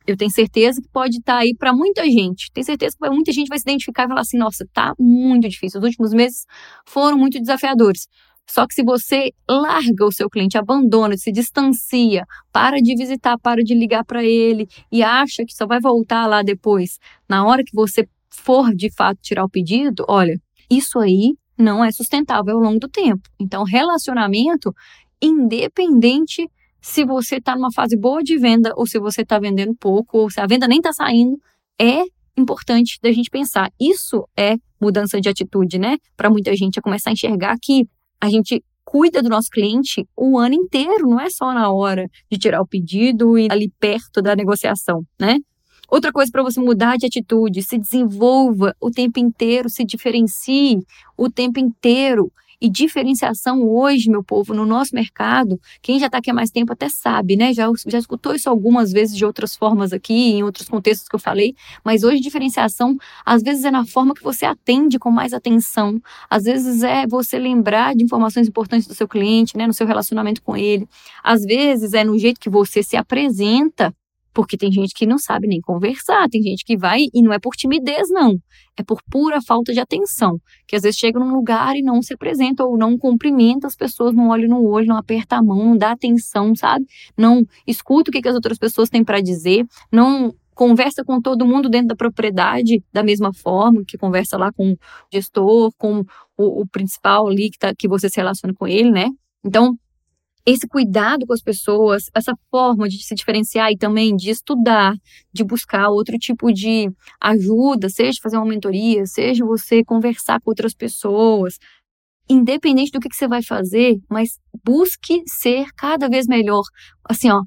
eu 0.07 0.17
tenho 0.17 0.31
certeza 0.31 0.83
que 0.83 0.89
pode 0.89 1.17
estar 1.17 1.37
tá 1.37 1.39
aí 1.41 1.55
para 1.57 1.73
muita 1.73 2.05
gente. 2.05 2.51
Tenho 2.53 2.65
certeza 2.65 2.95
que 3.01 3.09
muita 3.09 3.33
gente 3.33 3.49
vai 3.49 3.59
se 3.59 3.65
identificar 3.65 4.05
e 4.05 4.09
falar 4.09 4.21
assim: 4.21 4.37
nossa, 4.37 4.67
tá 4.73 4.95
muito 4.99 5.49
difícil. 5.49 5.81
Os 5.81 5.87
últimos 5.87 6.13
meses 6.13 6.45
foram 6.87 7.17
muito 7.17 7.41
desafiadores. 7.41 8.07
Só 8.49 8.67
que 8.67 8.75
se 8.75 8.85
você 8.85 9.33
larga 9.49 10.05
o 10.05 10.13
seu 10.13 10.29
cliente, 10.29 10.59
abandona, 10.59 11.17
se 11.17 11.33
distancia, 11.33 12.25
para 12.53 12.81
de 12.81 12.95
visitar, 12.95 13.39
para 13.39 13.63
de 13.63 13.75
ligar 13.75 14.05
para 14.05 14.23
ele 14.23 14.69
e 14.93 15.03
acha 15.03 15.45
que 15.45 15.55
só 15.55 15.67
vai 15.67 15.81
voltar 15.81 16.27
lá 16.27 16.43
depois, 16.43 16.99
na 17.29 17.47
hora 17.47 17.65
que 17.65 17.75
você 17.75 18.07
for 18.31 18.75
de 18.75 18.91
fato 18.91 19.19
tirar 19.23 19.45
o 19.45 19.49
pedido, 19.49 20.05
olha, 20.09 20.39
isso 20.71 20.99
aí 20.99 21.35
não 21.57 21.85
é 21.85 21.91
sustentável 21.91 22.57
ao 22.57 22.63
longo 22.63 22.81
do 22.81 22.89
tempo. 22.89 23.29
Então, 23.41 23.65
relacionamento, 23.65 24.75
independente 25.23 26.49
se 26.81 27.05
você 27.05 27.37
está 27.37 27.55
numa 27.55 27.73
fase 27.73 27.97
boa 27.97 28.23
de 28.23 28.37
venda 28.37 28.73
ou 28.77 28.87
se 28.87 28.99
você 28.99 29.23
está 29.23 29.39
vendendo 29.39 29.75
pouco 29.75 30.19
ou 30.19 30.31
se 30.31 30.39
a 30.39 30.47
venda 30.47 30.69
nem 30.69 30.79
está 30.79 30.93
saindo, 30.93 31.41
é 31.81 32.03
importante 32.37 32.99
da 33.03 33.11
gente 33.11 33.31
pensar. 33.31 33.73
Isso 33.81 34.29
é 34.37 34.57
mudança 34.81 35.21
de 35.21 35.29
atitude, 35.29 35.79
né? 35.79 35.97
Para 36.17 36.29
muita 36.29 36.55
gente 36.55 36.79
é 36.79 36.83
começar 36.83 37.11
a 37.11 37.13
enxergar 37.15 37.57
que 37.61 37.89
a 38.25 38.31
gente 38.31 38.63
cuida 38.85 39.23
do 39.23 39.29
nosso 39.29 39.49
cliente 39.51 40.07
o 40.17 40.39
ano 40.39 40.55
inteiro, 40.55 41.09
não 41.09 41.21
é 41.21 41.29
só 41.29 41.53
na 41.53 41.71
hora 41.71 42.09
de 42.31 42.39
tirar 42.39 42.61
o 42.61 42.67
pedido 42.67 43.39
e 43.39 43.49
ali 43.51 43.71
perto 43.79 44.23
da 44.23 44.35
negociação, 44.35 45.03
né? 45.21 45.39
Outra 45.91 46.11
coisa 46.11 46.31
para 46.33 46.43
você 46.43 46.59
mudar 46.59 46.97
de 46.97 47.07
atitude, 47.07 47.63
se 47.63 47.79
desenvolva 47.79 48.75
o 48.81 48.91
tempo 48.91 49.19
inteiro, 49.19 49.69
se 49.69 49.85
diferencie 49.85 50.79
o 51.17 51.31
tempo 51.31 51.61
inteiro. 51.61 52.33
E 52.65 52.69
diferenciação 52.71 53.63
hoje, 53.63 54.09
meu 54.09 54.25
povo, 54.25 54.55
no 54.55 54.65
nosso 54.65 54.95
mercado, 54.95 55.61
quem 55.83 55.99
já 55.99 56.07
está 56.07 56.17
aqui 56.17 56.31
há 56.31 56.35
mais 56.35 56.51
tempo 56.51 56.73
até 56.73 56.89
sabe, 56.89 57.37
né? 57.37 57.53
Já, 57.53 57.71
já 57.87 57.99
escutou 57.99 58.35
isso 58.35 58.49
algumas 58.49 58.91
vezes 58.91 59.15
de 59.15 59.23
outras 59.23 59.55
formas 59.55 59.93
aqui, 59.93 60.15
em 60.15 60.43
outros 60.43 60.67
contextos 60.67 61.07
que 61.07 61.15
eu 61.15 61.21
falei, 61.21 61.55
mas 61.85 62.05
hoje 62.05 62.21
diferenciação, 62.23 62.97
às 63.23 63.43
vezes 63.43 63.67
é 63.67 63.71
na 63.71 63.85
forma 63.85 64.15
que 64.15 64.23
você 64.23 64.47
atende 64.47 64.99
com 64.99 65.11
mais 65.11 65.35
atenção, 65.35 66.01
às 66.31 66.45
vezes 66.45 66.83
é 66.83 67.07
você 67.07 67.39
lembrar 67.39 67.95
de 67.95 68.03
informações 68.03 68.49
importantes 68.49 68.87
do 68.87 68.95
seu 68.95 69.07
cliente, 69.07 69.59
né? 69.59 69.67
No 69.67 69.75
seu 69.75 69.87
relacionamento 69.87 70.41
com 70.41 70.57
ele, 70.57 70.89
às 71.23 71.45
vezes 71.45 71.93
é 71.93 72.03
no 72.03 72.19
jeito 72.19 72.41
que 72.41 72.49
você 72.49 72.83
se 72.83 72.97
apresenta 72.97 73.95
porque 74.35 74.57
tem 74.57 74.71
gente 74.71 74.93
que 74.93 75.07
não 75.07 75.17
sabe 75.17 75.47
nem 75.47 75.61
conversar, 75.61 76.29
tem 76.29 76.43
gente 76.43 76.65
que 76.65 76.77
vai 76.77 77.07
e 77.15 77.23
não 77.23 77.33
é 77.33 77.39
por 77.39 77.55
timidez, 77.55 78.09
não. 78.11 78.37
É 78.77 78.83
por 78.83 79.01
pura 79.09 79.41
falta 79.41 79.73
de 79.73 79.79
atenção. 79.79 80.39
Que 80.67 80.75
às 80.75 80.83
vezes 80.83 80.99
chega 80.99 81.21
num 81.21 81.33
lugar 81.33 81.77
e 81.77 81.83
não 81.83 82.03
se 82.03 82.13
apresenta 82.13 82.65
ou 82.65 82.77
não 82.77 82.99
cumprimenta 82.99 83.69
as 83.69 83.77
pessoas, 83.77 84.13
não 84.13 84.29
olha 84.31 84.49
no 84.49 84.63
olho, 84.67 84.89
não 84.89 84.97
aperta 84.97 85.37
a 85.37 85.43
mão, 85.43 85.65
não 85.65 85.77
dá 85.77 85.93
atenção, 85.93 86.55
sabe? 86.55 86.85
Não 87.17 87.47
escuta 87.67 88.11
o 88.11 88.13
que, 88.13 88.21
que 88.21 88.29
as 88.29 88.35
outras 88.35 88.59
pessoas 88.59 88.91
têm 88.91 89.05
para 89.05 89.21
dizer, 89.21 89.65
não 89.93 90.35
conversa 90.55 91.05
com 91.05 91.21
todo 91.21 91.47
mundo 91.47 91.69
dentro 91.69 91.89
da 91.89 91.97
propriedade 91.97 92.83
da 92.93 93.03
mesma 93.03 93.33
forma, 93.33 93.85
que 93.87 93.97
conversa 93.97 94.37
lá 94.37 94.53
com 94.53 94.73
o 94.73 94.79
gestor, 95.13 95.73
com 95.79 96.01
o, 96.37 96.63
o 96.63 96.67
principal 96.67 97.29
ali 97.29 97.51
que, 97.51 97.59
tá, 97.59 97.73
que 97.77 97.89
você 97.89 98.09
se 98.09 98.17
relaciona 98.17 98.55
com 98.55 98.67
ele, 98.67 98.91
né? 98.91 99.11
Então, 99.45 99.77
esse 100.47 100.69
cuidado 100.69 101.27
com 101.27 101.33
as 101.33 101.41
pessoas, 101.41 102.11
essa 102.15 102.35
forma 102.51 102.89
de 102.89 103.03
se 103.03 103.15
diferenciar 103.15 103.71
e 103.73 103.79
também 103.79 104.15
de 104.15 104.31
estudar, 104.31 104.95
de 105.33 105.43
buscar 105.43 105.89
outro 105.89 106.19
tipo 106.19 106.53
de 106.53 106.91
ajuda, 107.21 107.89
seja 107.89 108.19
fazer 108.23 108.37
uma 108.37 108.47
mentoria, 108.47 109.07
seja 109.07 109.45
você 109.45 109.83
conversar 109.83 110.41
com 110.41 110.51
outras 110.51 110.75
pessoas, 110.75 111.59
independente 112.29 112.91
do 112.91 113.01
que, 113.01 113.09
que 113.09 113.17
você 113.17 113.29
vai 113.29 113.43
fazer, 113.43 113.99
mas 114.09 114.39
busque 114.65 115.23
ser 115.27 115.67
cada 115.77 116.09
vez 116.09 116.27
melhor. 116.27 116.63
Assim, 117.09 117.31
ó, 117.31 117.43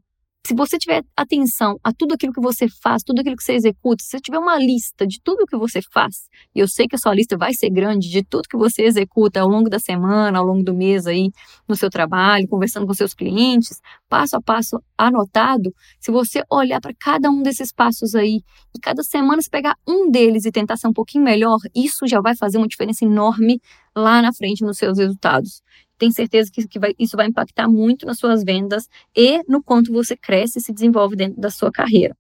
se 0.48 0.54
você 0.54 0.78
tiver 0.78 1.04
atenção 1.14 1.78
a 1.84 1.92
tudo 1.92 2.14
aquilo 2.14 2.32
que 2.32 2.40
você 2.40 2.70
faz, 2.82 3.04
tudo 3.04 3.20
aquilo 3.20 3.36
que 3.36 3.44
você 3.44 3.52
executa, 3.52 4.02
se 4.02 4.12
você 4.12 4.20
tiver 4.22 4.40
uma 4.40 4.58
lista 4.58 5.06
de 5.06 5.20
tudo 5.22 5.46
que 5.46 5.58
você 5.58 5.82
faz, 5.92 6.30
e 6.56 6.60
eu 6.62 6.70
sei 6.70 6.88
que 6.88 6.96
a 6.96 6.98
sua 6.98 7.14
lista 7.14 7.38
vai 7.38 7.54
ser 7.54 7.70
grande 7.70 8.10
de 8.10 8.24
tudo 8.24 8.48
que 8.48 8.56
você 8.56 8.84
executa 8.84 9.42
ao 9.42 9.50
longo 9.50 9.70
da 9.70 9.78
semana, 9.78 10.40
ao 10.40 10.46
longo 10.46 10.64
do 10.64 10.74
mês 10.74 11.06
aí 11.06 11.32
no 11.68 11.76
seu 11.76 11.90
trabalho, 11.90 12.48
conversando 12.48 12.88
com 12.88 12.94
seus 12.94 13.14
clientes, 13.14 13.82
passo 14.08 14.38
a 14.38 14.42
passo 14.42 14.82
anotado, 14.98 15.76
se 16.00 16.12
você 16.12 16.42
olhar 16.50 16.80
para 16.80 16.94
cada 16.98 17.30
um 17.30 17.44
desses 17.44 17.74
passos 17.74 18.16
aí 18.16 18.42
e 18.74 18.80
cada 18.80 19.04
semana 19.04 19.42
você 19.42 19.50
pegar 19.50 19.76
um 19.86 20.10
deles 20.10 20.46
e 20.46 20.52
tentar 20.52 20.78
ser 20.78 20.88
um 20.88 20.94
pouquinho 20.94 21.26
melhor, 21.26 21.58
isso 21.76 22.08
já 22.08 22.22
vai 22.22 22.38
fazer 22.38 22.58
uma 22.58 22.70
diferença 22.70 23.04
enorme 23.04 23.60
lá 23.94 24.22
na 24.22 24.32
frente 24.32 24.64
nos 24.64 24.78
seus 24.78 24.98
resultados 24.98 25.62
tem 25.98 26.12
certeza 26.12 26.52
que, 26.52 26.68
que 26.68 26.80
vai, 26.80 26.94
isso 26.98 27.18
vai 27.18 27.28
impactar 27.28 27.68
muito 27.68 28.06
nas 28.06 28.20
suas 28.20 28.44
vendas 28.44 28.88
e 29.16 29.42
no 29.48 29.64
quanto 29.64 29.92
você 29.92 30.16
cresce 30.16 30.60
e 30.60 30.62
se 30.62 30.74
desenvolve 30.74 31.16
dentro 31.16 31.42
da 31.42 31.50
sua 31.50 31.72
carreira. 31.72 32.16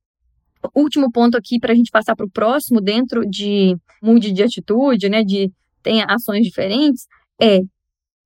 Último 0.76 1.12
ponto 1.12 1.38
aqui 1.38 1.60
para 1.60 1.72
a 1.72 1.76
gente 1.76 1.92
passar 1.92 2.16
para 2.16 2.26
o 2.26 2.30
próximo, 2.30 2.82
dentro 2.82 3.22
de 3.26 3.78
mude 4.02 4.32
de 4.32 4.44
atitude, 4.44 5.10
né, 5.10 5.24
de 5.24 5.52
tenha 5.84 6.06
ações 6.10 6.44
diferentes, 6.44 7.08
é 7.40 7.60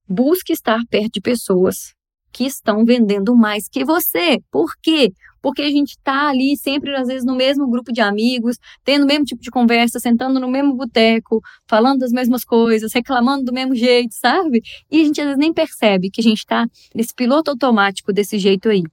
busque 0.07 0.53
estar 0.53 0.79
perto 0.89 1.13
de 1.13 1.21
pessoas 1.21 1.93
que 2.31 2.45
estão 2.45 2.85
vendendo 2.85 3.35
mais 3.35 3.67
que 3.67 3.83
você. 3.83 4.39
Por 4.49 4.73
quê? 4.81 5.11
Porque 5.41 5.61
a 5.63 5.69
gente 5.69 5.91
está 5.91 6.29
ali 6.29 6.55
sempre, 6.55 6.95
às 6.95 7.07
vezes, 7.07 7.25
no 7.25 7.35
mesmo 7.35 7.69
grupo 7.69 7.91
de 7.91 7.99
amigos, 7.99 8.57
tendo 8.83 9.03
o 9.03 9.07
mesmo 9.07 9.25
tipo 9.25 9.41
de 9.41 9.49
conversa, 9.49 9.99
sentando 9.99 10.39
no 10.39 10.47
mesmo 10.47 10.75
boteco, 10.75 11.41
falando 11.67 11.99
das 11.99 12.11
mesmas 12.11 12.43
coisas, 12.43 12.93
reclamando 12.93 13.45
do 13.45 13.53
mesmo 13.53 13.75
jeito, 13.75 14.13
sabe? 14.13 14.61
E 14.89 15.01
a 15.01 15.05
gente 15.05 15.19
às 15.19 15.27
vezes 15.27 15.39
nem 15.39 15.53
percebe 15.53 16.11
que 16.11 16.21
a 16.21 16.23
gente 16.23 16.39
está 16.39 16.65
nesse 16.93 17.13
piloto 17.13 17.49
automático 17.51 18.13
desse 18.13 18.37
jeito 18.37 18.69
aí. 18.69 18.83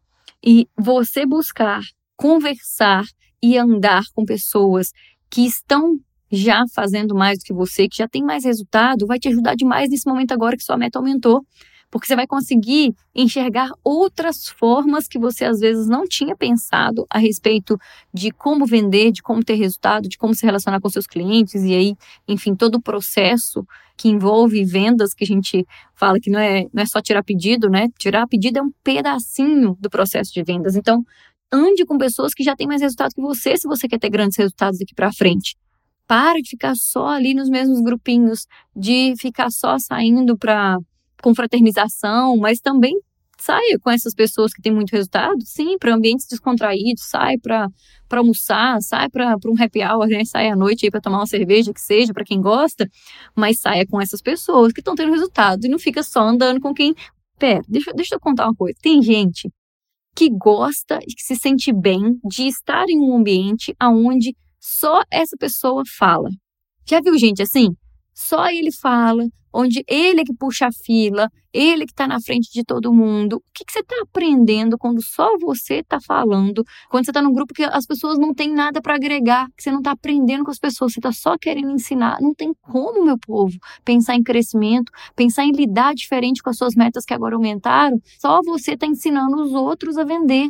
E 0.44 0.66
você 0.76 1.26
buscar 1.26 1.82
conversar 2.16 3.04
e 3.42 3.56
andar 3.56 4.02
com 4.14 4.24
pessoas 4.24 4.90
que 5.30 5.46
estão 5.46 5.98
já 6.30 6.64
fazendo 6.74 7.14
mais 7.14 7.38
do 7.38 7.44
que 7.44 7.52
você, 7.52 7.88
que 7.88 7.96
já 7.96 8.08
tem 8.08 8.22
mais 8.22 8.44
resultado, 8.44 9.06
vai 9.06 9.18
te 9.18 9.28
ajudar 9.28 9.54
demais 9.54 9.88
nesse 9.90 10.08
momento 10.08 10.32
agora 10.32 10.56
que 10.56 10.64
sua 10.64 10.76
meta 10.76 10.98
aumentou 10.98 11.44
porque 11.90 12.06
você 12.06 12.14
vai 12.14 12.26
conseguir 12.26 12.94
enxergar 13.14 13.70
outras 13.82 14.48
formas 14.48 15.08
que 15.08 15.18
você 15.18 15.44
às 15.44 15.60
vezes 15.60 15.88
não 15.88 16.06
tinha 16.06 16.36
pensado 16.36 17.06
a 17.08 17.18
respeito 17.18 17.78
de 18.12 18.30
como 18.30 18.66
vender, 18.66 19.10
de 19.10 19.22
como 19.22 19.42
ter 19.42 19.54
resultado, 19.54 20.08
de 20.08 20.18
como 20.18 20.34
se 20.34 20.44
relacionar 20.44 20.80
com 20.80 20.88
seus 20.88 21.06
clientes 21.06 21.62
e 21.62 21.74
aí, 21.74 21.96
enfim, 22.26 22.54
todo 22.54 22.76
o 22.76 22.82
processo 22.82 23.66
que 23.96 24.08
envolve 24.08 24.64
vendas 24.64 25.12
que 25.12 25.24
a 25.24 25.26
gente 25.26 25.66
fala 25.94 26.20
que 26.20 26.30
não 26.30 26.38
é, 26.38 26.66
não 26.72 26.82
é 26.82 26.86
só 26.86 27.00
tirar 27.00 27.24
pedido, 27.24 27.68
né? 27.68 27.88
Tirar 27.98 28.26
pedido 28.28 28.58
é 28.58 28.62
um 28.62 28.70
pedacinho 28.84 29.76
do 29.80 29.90
processo 29.90 30.32
de 30.32 30.42
vendas. 30.42 30.76
Então, 30.76 31.04
ande 31.52 31.84
com 31.84 31.98
pessoas 31.98 32.32
que 32.34 32.44
já 32.44 32.54
têm 32.54 32.66
mais 32.66 32.80
resultado 32.80 33.14
que 33.14 33.20
você 33.20 33.56
se 33.56 33.66
você 33.66 33.88
quer 33.88 33.98
ter 33.98 34.10
grandes 34.10 34.36
resultados 34.36 34.78
daqui 34.78 34.94
para 34.94 35.12
frente. 35.12 35.56
Para 36.06 36.40
de 36.40 36.48
ficar 36.48 36.74
só 36.76 37.08
ali 37.08 37.34
nos 37.34 37.48
mesmos 37.50 37.80
grupinhos, 37.80 38.46
de 38.74 39.14
ficar 39.18 39.50
só 39.50 39.78
saindo 39.78 40.38
para 40.38 40.78
confraternização, 41.22 42.36
mas 42.36 42.60
também 42.60 42.94
saia 43.38 43.78
com 43.78 43.90
essas 43.90 44.14
pessoas 44.14 44.52
que 44.52 44.60
têm 44.60 44.72
muito 44.72 44.90
resultado, 44.90 45.36
sim, 45.44 45.78
para 45.78 45.94
ambientes 45.94 46.26
descontraídos, 46.28 47.04
sai 47.04 47.38
para 47.38 47.68
almoçar, 48.10 48.80
sai 48.82 49.08
para 49.08 49.36
um 49.46 49.62
happy 49.62 49.80
hour, 49.82 50.08
né? 50.08 50.24
sai 50.24 50.48
à 50.48 50.56
noite 50.56 50.90
para 50.90 51.00
tomar 51.00 51.18
uma 51.18 51.26
cerveja, 51.26 51.72
que 51.72 51.80
seja, 51.80 52.12
para 52.12 52.24
quem 52.24 52.40
gosta, 52.40 52.88
mas 53.36 53.60
saia 53.60 53.86
com 53.86 54.00
essas 54.00 54.20
pessoas 54.20 54.72
que 54.72 54.80
estão 54.80 54.94
tendo 54.94 55.12
resultado 55.12 55.64
e 55.64 55.68
não 55.68 55.78
fica 55.78 56.02
só 56.02 56.20
andando 56.20 56.60
com 56.60 56.74
quem. 56.74 56.94
Pera, 57.38 57.62
deixa, 57.68 57.92
deixa 57.92 58.16
eu 58.16 58.20
contar 58.20 58.46
uma 58.46 58.54
coisa. 58.54 58.76
Tem 58.82 59.00
gente 59.00 59.48
que 60.14 60.28
gosta 60.28 60.98
e 61.06 61.14
que 61.14 61.22
se 61.22 61.36
sente 61.36 61.72
bem 61.72 62.18
de 62.24 62.48
estar 62.48 62.88
em 62.88 62.98
um 62.98 63.16
ambiente 63.16 63.72
onde 63.80 64.34
só 64.58 65.02
essa 65.12 65.36
pessoa 65.36 65.84
fala. 65.96 66.28
Já 66.84 67.00
viu 67.00 67.16
gente 67.16 67.40
assim? 67.40 67.68
Só 68.12 68.48
ele 68.48 68.72
fala, 68.72 69.24
onde 69.52 69.84
ele 69.86 70.20
é 70.20 70.24
que 70.24 70.34
puxa 70.34 70.66
a 70.66 70.72
fila, 70.72 71.28
ele 71.52 71.86
que 71.86 71.92
está 71.92 72.06
na 72.06 72.20
frente 72.20 72.50
de 72.52 72.62
todo 72.62 72.92
mundo. 72.92 73.36
O 73.36 73.42
que, 73.54 73.64
que 73.64 73.72
você 73.72 73.80
está 73.80 73.96
aprendendo 74.02 74.76
quando 74.78 75.02
só 75.02 75.36
você 75.38 75.76
está 75.76 75.98
falando? 76.00 76.64
Quando 76.90 77.04
você 77.04 77.10
está 77.10 77.22
num 77.22 77.32
grupo 77.32 77.54
que 77.54 77.64
as 77.64 77.86
pessoas 77.86 78.18
não 78.18 78.34
têm 78.34 78.52
nada 78.52 78.80
para 78.80 78.94
agregar, 78.94 79.46
que 79.56 79.62
você 79.62 79.70
não 79.70 79.78
está 79.78 79.92
aprendendo 79.92 80.44
com 80.44 80.50
as 80.50 80.58
pessoas, 80.58 80.92
você 80.92 81.00
está 81.00 81.12
só 81.12 81.36
querendo 81.38 81.70
ensinar. 81.70 82.20
Não 82.20 82.34
tem 82.34 82.52
como, 82.62 83.04
meu 83.04 83.18
povo, 83.18 83.56
pensar 83.84 84.14
em 84.14 84.22
crescimento, 84.22 84.92
pensar 85.16 85.44
em 85.44 85.52
lidar 85.52 85.94
diferente 85.94 86.42
com 86.42 86.50
as 86.50 86.56
suas 86.56 86.74
metas 86.74 87.04
que 87.04 87.14
agora 87.14 87.34
aumentaram. 87.34 87.98
Só 88.20 88.40
você 88.44 88.72
está 88.72 88.86
ensinando 88.86 89.36
os 89.42 89.52
outros 89.52 89.96
a 89.96 90.04
vender 90.04 90.48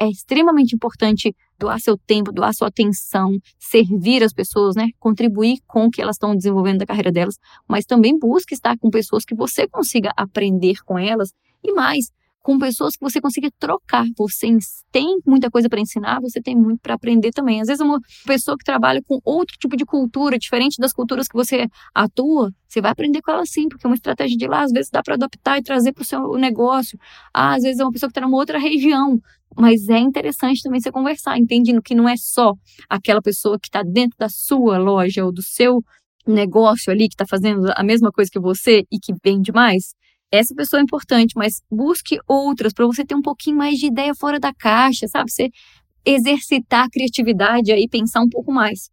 é 0.00 0.08
extremamente 0.08 0.74
importante 0.74 1.34
doar 1.58 1.80
seu 1.80 1.98
tempo, 1.98 2.32
doar 2.32 2.54
sua 2.54 2.68
atenção, 2.68 3.38
servir 3.58 4.22
as 4.22 4.32
pessoas, 4.32 4.76
né? 4.76 4.88
Contribuir 4.98 5.58
com 5.66 5.86
o 5.86 5.90
que 5.90 6.00
elas 6.00 6.16
estão 6.16 6.36
desenvolvendo 6.36 6.78
da 6.78 6.86
carreira 6.86 7.10
delas, 7.10 7.36
mas 7.68 7.84
também 7.84 8.18
busque 8.18 8.54
estar 8.54 8.78
com 8.78 8.90
pessoas 8.90 9.24
que 9.24 9.34
você 9.34 9.66
consiga 9.66 10.12
aprender 10.16 10.76
com 10.84 10.98
elas 10.98 11.32
e 11.62 11.72
mais, 11.72 12.12
com 12.48 12.58
pessoas 12.58 12.96
que 12.96 13.02
você 13.02 13.20
consiga 13.20 13.50
trocar. 13.58 14.06
Você 14.16 14.48
tem 14.90 15.18
muita 15.26 15.50
coisa 15.50 15.68
para 15.68 15.80
ensinar, 15.80 16.18
você 16.18 16.40
tem 16.40 16.56
muito 16.56 16.80
para 16.80 16.94
aprender 16.94 17.30
também. 17.30 17.60
Às 17.60 17.66
vezes, 17.66 17.82
uma 17.82 18.00
pessoa 18.24 18.56
que 18.56 18.64
trabalha 18.64 19.02
com 19.06 19.20
outro 19.22 19.54
tipo 19.58 19.76
de 19.76 19.84
cultura, 19.84 20.38
diferente 20.38 20.80
das 20.80 20.94
culturas 20.94 21.28
que 21.28 21.34
você 21.34 21.66
atua, 21.94 22.50
você 22.66 22.80
vai 22.80 22.90
aprender 22.90 23.20
com 23.20 23.32
ela 23.32 23.44
sim, 23.44 23.68
porque 23.68 23.86
é 23.86 23.90
uma 23.90 23.96
estratégia 23.96 24.34
de 24.34 24.46
lá, 24.46 24.62
às 24.62 24.72
vezes 24.72 24.90
dá 24.90 25.02
para 25.02 25.12
adaptar 25.16 25.58
e 25.58 25.62
trazer 25.62 25.92
para 25.92 26.00
o 26.00 26.06
seu 26.06 26.38
negócio. 26.38 26.98
Ah, 27.34 27.54
às 27.54 27.64
vezes 27.64 27.80
é 27.80 27.84
uma 27.84 27.92
pessoa 27.92 28.08
que 28.08 28.18
está 28.18 28.26
numa 28.26 28.38
outra 28.38 28.58
região, 28.58 29.20
mas 29.54 29.86
é 29.90 29.98
interessante 29.98 30.62
também 30.62 30.80
você 30.80 30.90
conversar, 30.90 31.36
entendendo 31.36 31.82
que 31.82 31.94
não 31.94 32.08
é 32.08 32.16
só 32.16 32.54
aquela 32.88 33.20
pessoa 33.20 33.58
que 33.60 33.68
está 33.68 33.82
dentro 33.82 34.16
da 34.18 34.30
sua 34.30 34.78
loja 34.78 35.22
ou 35.22 35.30
do 35.30 35.42
seu 35.42 35.84
negócio 36.26 36.90
ali 36.90 37.08
que 37.08 37.14
está 37.14 37.26
fazendo 37.28 37.70
a 37.76 37.84
mesma 37.84 38.10
coisa 38.10 38.30
que 38.32 38.40
você 38.40 38.84
e 38.90 38.98
que 38.98 39.12
vende 39.22 39.52
mais 39.52 39.92
essa 40.30 40.54
pessoa 40.54 40.80
é 40.80 40.82
importante, 40.82 41.32
mas 41.36 41.62
busque 41.70 42.18
outras 42.26 42.72
para 42.72 42.86
você 42.86 43.04
ter 43.04 43.14
um 43.14 43.22
pouquinho 43.22 43.56
mais 43.56 43.78
de 43.78 43.86
ideia 43.86 44.14
fora 44.14 44.38
da 44.38 44.52
caixa, 44.52 45.06
sabe? 45.08 45.30
Você 45.30 45.50
exercitar 46.04 46.86
a 46.86 46.90
criatividade 46.90 47.72
aí, 47.72 47.88
pensar 47.88 48.20
um 48.20 48.28
pouco 48.28 48.52
mais. 48.52 48.90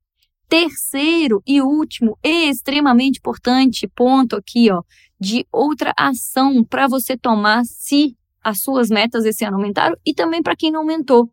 Terceiro 0.47 1.41
e 1.45 1.61
último, 1.61 2.17
extremamente 2.23 3.17
importante 3.17 3.87
ponto 3.87 4.35
aqui, 4.35 4.71
ó, 4.71 4.81
de 5.19 5.45
outra 5.51 5.93
ação 5.97 6.63
para 6.63 6.87
você 6.87 7.17
tomar 7.17 7.63
se 7.65 8.15
as 8.43 8.61
suas 8.61 8.89
metas 8.89 9.25
esse 9.25 9.43
ano 9.43 9.57
aumentaram 9.57 9.95
e 10.05 10.13
também 10.13 10.41
para 10.41 10.55
quem 10.55 10.71
não 10.71 10.81
aumentou. 10.81 11.29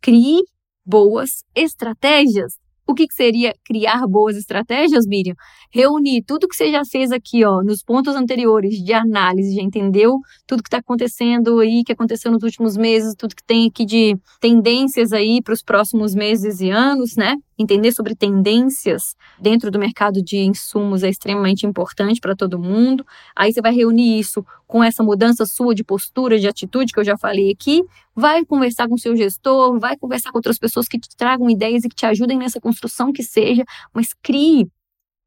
Crie 0.00 0.42
boas 0.84 1.44
estratégias. 1.54 2.61
O 2.86 2.94
que, 2.94 3.06
que 3.06 3.14
seria 3.14 3.54
criar 3.64 4.06
boas 4.06 4.36
estratégias, 4.36 5.06
Miriam? 5.06 5.34
Reunir 5.70 6.22
tudo 6.26 6.48
que 6.48 6.56
você 6.56 6.70
já 6.70 6.82
fez 6.84 7.12
aqui, 7.12 7.44
ó, 7.44 7.62
nos 7.62 7.82
pontos 7.82 8.14
anteriores 8.14 8.74
de 8.82 8.92
análise, 8.92 9.54
já 9.54 9.62
entendeu 9.62 10.18
tudo 10.46 10.62
que 10.62 10.68
está 10.68 10.78
acontecendo 10.78 11.60
aí, 11.60 11.82
que 11.84 11.92
aconteceu 11.92 12.30
nos 12.32 12.42
últimos 12.42 12.76
meses, 12.76 13.14
tudo 13.16 13.36
que 13.36 13.44
tem 13.44 13.68
aqui 13.68 13.84
de 13.84 14.16
tendências 14.40 15.12
aí 15.12 15.40
para 15.42 15.54
os 15.54 15.62
próximos 15.62 16.14
meses 16.14 16.60
e 16.60 16.70
anos, 16.70 17.16
né? 17.16 17.36
Entender 17.58 17.92
sobre 17.92 18.14
tendências 18.14 19.14
dentro 19.40 19.70
do 19.70 19.78
mercado 19.78 20.22
de 20.22 20.38
insumos 20.38 21.02
é 21.02 21.08
extremamente 21.08 21.66
importante 21.66 22.20
para 22.20 22.34
todo 22.34 22.58
mundo. 22.58 23.04
Aí 23.36 23.52
você 23.52 23.60
vai 23.60 23.74
reunir 23.74 24.18
isso 24.18 24.44
com 24.66 24.82
essa 24.82 25.02
mudança 25.02 25.44
sua 25.44 25.74
de 25.74 25.84
postura, 25.84 26.38
de 26.38 26.48
atitude 26.48 26.92
que 26.92 27.00
eu 27.00 27.04
já 27.04 27.16
falei 27.16 27.50
aqui, 27.50 27.82
vai 28.14 28.44
conversar 28.44 28.88
com 28.88 28.96
seu 28.96 29.14
gestor, 29.14 29.78
vai 29.78 29.96
conversar 29.96 30.30
com 30.30 30.38
outras 30.38 30.58
pessoas 30.58 30.88
que 30.88 30.98
te 30.98 31.14
tragam 31.16 31.48
ideias 31.50 31.84
e 31.84 31.88
que 31.88 31.94
te 31.94 32.06
ajudem 32.06 32.38
nessa 32.38 32.60
construção 32.60 33.12
que 33.12 33.22
seja, 33.22 33.64
mas 33.92 34.14
crie 34.22 34.66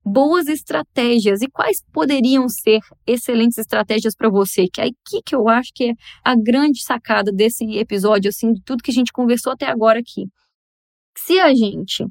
boas 0.06 0.48
estratégias. 0.48 1.42
E 1.42 1.48
quais 1.50 1.84
poderiam 1.92 2.48
ser 2.48 2.80
excelentes 3.08 3.58
estratégias 3.58 4.16
para 4.16 4.30
você? 4.30 4.68
Que 4.72 4.82
é 4.82 4.86
aqui 4.86 5.22
que 5.26 5.36
eu 5.36 5.50
acho 5.50 5.72
que 5.74 5.92
é 5.92 5.94
a 6.24 6.36
grande 6.36 6.84
sacada 6.84 7.32
desse 7.32 7.66
episódio, 7.78 8.30
assim, 8.30 8.54
de 8.54 8.62
tudo 8.62 8.84
que 8.84 8.92
a 8.92 8.94
gente 8.94 9.12
conversou 9.12 9.54
até 9.54 9.66
agora 9.66 10.00
aqui. 10.00 10.28
Se 11.18 11.40
a 11.40 11.54
gente 11.54 12.06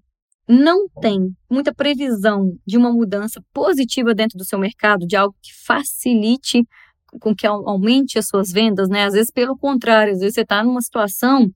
não 0.48 0.88
tem 1.00 1.34
muita 1.50 1.74
previsão 1.74 2.56
de 2.66 2.76
uma 2.76 2.92
mudança 2.92 3.42
positiva 3.52 4.14
dentro 4.14 4.36
do 4.38 4.44
seu 4.44 4.58
mercado, 4.58 5.06
de 5.06 5.16
algo 5.16 5.34
que 5.42 5.52
facilite 5.64 6.62
com 7.20 7.34
que 7.34 7.46
aumente 7.46 8.18
as 8.18 8.26
suas 8.26 8.50
vendas, 8.50 8.88
né? 8.88 9.04
Às 9.04 9.14
vezes, 9.14 9.30
pelo 9.30 9.56
contrário, 9.56 10.12
às 10.12 10.18
vezes 10.18 10.34
você 10.34 10.40
está 10.42 10.62
numa 10.62 10.82
situação 10.82 11.48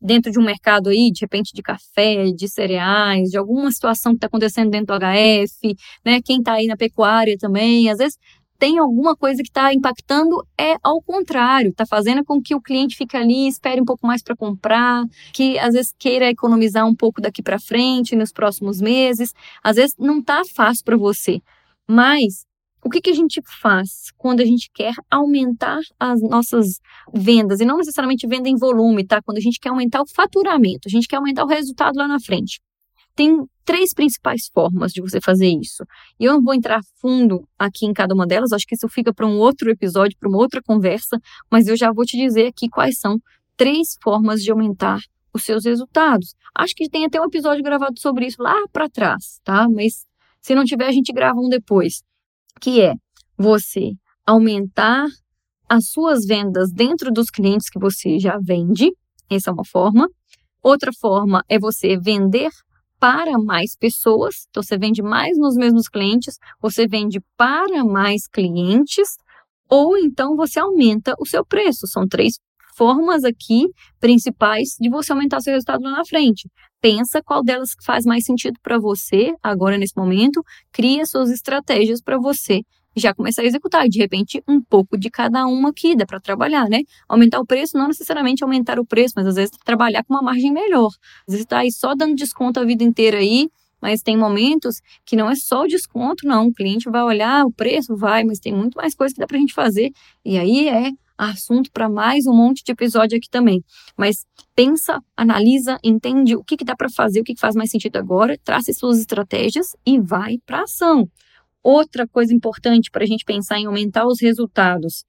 dentro 0.00 0.30
de 0.32 0.38
um 0.38 0.44
mercado 0.44 0.88
aí, 0.88 1.10
de 1.10 1.20
repente, 1.20 1.52
de 1.52 1.62
café, 1.62 2.30
de 2.32 2.48
cereais, 2.48 3.28
de 3.28 3.36
alguma 3.36 3.70
situação 3.70 4.12
que 4.12 4.18
está 4.18 4.28
acontecendo 4.28 4.70
dentro 4.70 4.86
do 4.86 5.04
HF, 5.04 5.76
né? 6.04 6.22
Quem 6.22 6.38
está 6.38 6.54
aí 6.54 6.66
na 6.66 6.76
pecuária 6.76 7.36
também, 7.38 7.90
às 7.90 7.98
vezes 7.98 8.16
tem 8.60 8.78
alguma 8.78 9.16
coisa 9.16 9.42
que 9.42 9.48
está 9.48 9.72
impactando, 9.72 10.46
é 10.58 10.76
ao 10.82 11.00
contrário, 11.00 11.70
está 11.70 11.86
fazendo 11.86 12.22
com 12.22 12.42
que 12.42 12.54
o 12.54 12.60
cliente 12.60 12.94
fique 12.94 13.16
ali, 13.16 13.48
espere 13.48 13.80
um 13.80 13.86
pouco 13.86 14.06
mais 14.06 14.22
para 14.22 14.36
comprar, 14.36 15.02
que 15.32 15.58
às 15.58 15.72
vezes 15.72 15.94
queira 15.98 16.28
economizar 16.28 16.86
um 16.86 16.94
pouco 16.94 17.22
daqui 17.22 17.42
para 17.42 17.58
frente, 17.58 18.14
nos 18.14 18.30
próximos 18.30 18.78
meses. 18.78 19.32
Às 19.64 19.76
vezes 19.76 19.96
não 19.98 20.18
está 20.18 20.42
fácil 20.44 20.84
para 20.84 20.98
você, 20.98 21.40
mas 21.88 22.44
o 22.84 22.90
que, 22.90 23.00
que 23.00 23.10
a 23.10 23.14
gente 23.14 23.40
faz 23.62 24.12
quando 24.18 24.40
a 24.40 24.44
gente 24.44 24.70
quer 24.74 24.92
aumentar 25.10 25.80
as 25.98 26.20
nossas 26.20 26.80
vendas? 27.14 27.60
E 27.60 27.64
não 27.64 27.78
necessariamente 27.78 28.26
venda 28.26 28.48
em 28.48 28.56
volume, 28.56 29.06
tá? 29.06 29.22
Quando 29.22 29.38
a 29.38 29.42
gente 29.42 29.58
quer 29.58 29.70
aumentar 29.70 30.02
o 30.02 30.06
faturamento, 30.06 30.86
a 30.86 30.90
gente 30.90 31.08
quer 31.08 31.16
aumentar 31.16 31.44
o 31.44 31.48
resultado 31.48 31.96
lá 31.96 32.06
na 32.06 32.20
frente. 32.20 32.60
Tem 33.20 33.36
três 33.66 33.92
principais 33.92 34.48
formas 34.50 34.92
de 34.92 35.02
você 35.02 35.20
fazer 35.22 35.46
isso. 35.46 35.84
E 36.18 36.24
eu 36.24 36.32
não 36.32 36.42
vou 36.42 36.54
entrar 36.54 36.80
fundo 37.02 37.46
aqui 37.58 37.84
em 37.84 37.92
cada 37.92 38.14
uma 38.14 38.26
delas, 38.26 38.50
acho 38.50 38.64
que 38.66 38.74
isso 38.74 38.88
fica 38.88 39.12
para 39.12 39.26
um 39.26 39.36
outro 39.36 39.70
episódio, 39.70 40.16
para 40.18 40.26
uma 40.26 40.38
outra 40.38 40.62
conversa, 40.62 41.18
mas 41.52 41.66
eu 41.66 41.76
já 41.76 41.92
vou 41.92 42.06
te 42.06 42.16
dizer 42.16 42.46
aqui 42.46 42.66
quais 42.70 42.98
são 42.98 43.18
três 43.58 43.88
formas 44.02 44.40
de 44.40 44.50
aumentar 44.50 45.00
os 45.34 45.44
seus 45.44 45.66
resultados. 45.66 46.34
Acho 46.56 46.72
que 46.74 46.88
tem 46.88 47.04
até 47.04 47.20
um 47.20 47.26
episódio 47.26 47.62
gravado 47.62 48.00
sobre 48.00 48.24
isso 48.24 48.42
lá 48.42 48.56
para 48.72 48.88
trás, 48.88 49.38
tá? 49.44 49.68
Mas 49.68 50.06
se 50.40 50.54
não 50.54 50.64
tiver, 50.64 50.86
a 50.86 50.92
gente 50.92 51.12
grava 51.12 51.38
um 51.38 51.50
depois. 51.50 52.02
Que 52.58 52.80
é 52.80 52.94
você 53.36 53.90
aumentar 54.26 55.04
as 55.68 55.90
suas 55.90 56.24
vendas 56.24 56.72
dentro 56.72 57.12
dos 57.12 57.28
clientes 57.28 57.68
que 57.68 57.78
você 57.78 58.18
já 58.18 58.38
vende. 58.42 58.90
Essa 59.30 59.50
é 59.50 59.52
uma 59.52 59.66
forma. 59.66 60.08
Outra 60.62 60.90
forma 60.98 61.44
é 61.50 61.58
você 61.58 61.98
vender 61.98 62.48
para 63.00 63.38
mais 63.38 63.74
pessoas, 63.76 64.46
então 64.50 64.62
você 64.62 64.76
vende 64.78 65.02
mais 65.02 65.38
nos 65.38 65.56
mesmos 65.56 65.88
clientes, 65.88 66.36
você 66.60 66.86
vende 66.86 67.18
para 67.36 67.82
mais 67.84 68.28
clientes, 68.28 69.08
ou 69.68 69.96
então 69.96 70.36
você 70.36 70.60
aumenta 70.60 71.14
o 71.18 71.26
seu 71.26 71.44
preço. 71.44 71.86
São 71.86 72.06
três 72.06 72.34
formas 72.76 73.24
aqui 73.24 73.66
principais 73.98 74.76
de 74.78 74.90
você 74.90 75.12
aumentar 75.12 75.40
seu 75.40 75.54
resultado 75.54 75.82
lá 75.82 75.92
na 75.92 76.04
frente. 76.04 76.48
Pensa 76.80 77.22
qual 77.22 77.42
delas 77.42 77.70
faz 77.84 78.04
mais 78.04 78.24
sentido 78.24 78.58
para 78.62 78.78
você 78.78 79.34
agora 79.42 79.78
nesse 79.78 79.96
momento, 79.96 80.42
cria 80.72 81.04
suas 81.06 81.30
estratégias 81.30 82.00
para 82.02 82.18
você 82.18 82.60
já 82.96 83.14
começar 83.14 83.42
a 83.42 83.44
executar. 83.44 83.88
De 83.88 83.98
repente, 83.98 84.42
um 84.48 84.60
pouco 84.60 84.98
de 84.98 85.10
cada 85.10 85.46
uma 85.46 85.70
aqui, 85.70 85.96
dá 85.96 86.06
para 86.06 86.20
trabalhar, 86.20 86.68
né? 86.68 86.82
Aumentar 87.08 87.40
o 87.40 87.46
preço, 87.46 87.76
não 87.76 87.88
necessariamente 87.88 88.42
aumentar 88.42 88.78
o 88.78 88.86
preço, 88.86 89.14
mas 89.16 89.26
às 89.26 89.36
vezes 89.36 89.52
trabalhar 89.64 90.04
com 90.04 90.14
uma 90.14 90.22
margem 90.22 90.52
melhor. 90.52 90.88
Às 91.26 91.32
vezes 91.32 91.42
está 91.42 91.58
aí 91.58 91.72
só 91.72 91.94
dando 91.94 92.14
desconto 92.14 92.60
a 92.60 92.64
vida 92.64 92.84
inteira 92.84 93.18
aí, 93.18 93.48
mas 93.80 94.02
tem 94.02 94.16
momentos 94.16 94.76
que 95.06 95.16
não 95.16 95.30
é 95.30 95.34
só 95.34 95.62
o 95.62 95.68
desconto, 95.68 96.26
não. 96.26 96.48
O 96.48 96.52
cliente 96.52 96.90
vai 96.90 97.02
olhar, 97.02 97.44
o 97.46 97.52
preço 97.52 97.96
vai, 97.96 98.24
mas 98.24 98.38
tem 98.38 98.52
muito 98.52 98.74
mais 98.74 98.94
coisa 98.94 99.14
que 99.14 99.20
dá 99.20 99.26
para 99.26 99.36
a 99.36 99.40
gente 99.40 99.54
fazer. 99.54 99.90
E 100.24 100.38
aí 100.38 100.68
é 100.68 100.90
assunto 101.16 101.70
para 101.70 101.88
mais 101.88 102.26
um 102.26 102.34
monte 102.34 102.64
de 102.64 102.72
episódio 102.72 103.16
aqui 103.18 103.28
também. 103.28 103.62
Mas 103.96 104.26
pensa, 104.54 105.00
analisa, 105.16 105.78
entende 105.84 106.34
o 106.34 106.42
que, 106.42 106.56
que 106.56 106.64
dá 106.64 106.74
para 106.74 106.88
fazer, 106.88 107.20
o 107.20 107.24
que, 107.24 107.34
que 107.34 107.40
faz 107.40 107.54
mais 107.54 107.70
sentido 107.70 107.96
agora, 107.96 108.38
trace 108.42 108.72
suas 108.72 108.98
estratégias 108.98 109.76
e 109.86 110.00
vai 110.00 110.38
para 110.46 110.62
ação. 110.62 111.08
Outra 111.62 112.06
coisa 112.08 112.34
importante 112.34 112.90
para 112.90 113.04
a 113.04 113.06
gente 113.06 113.24
pensar 113.24 113.58
em 113.58 113.66
aumentar 113.66 114.06
os 114.06 114.20
resultados: 114.20 115.04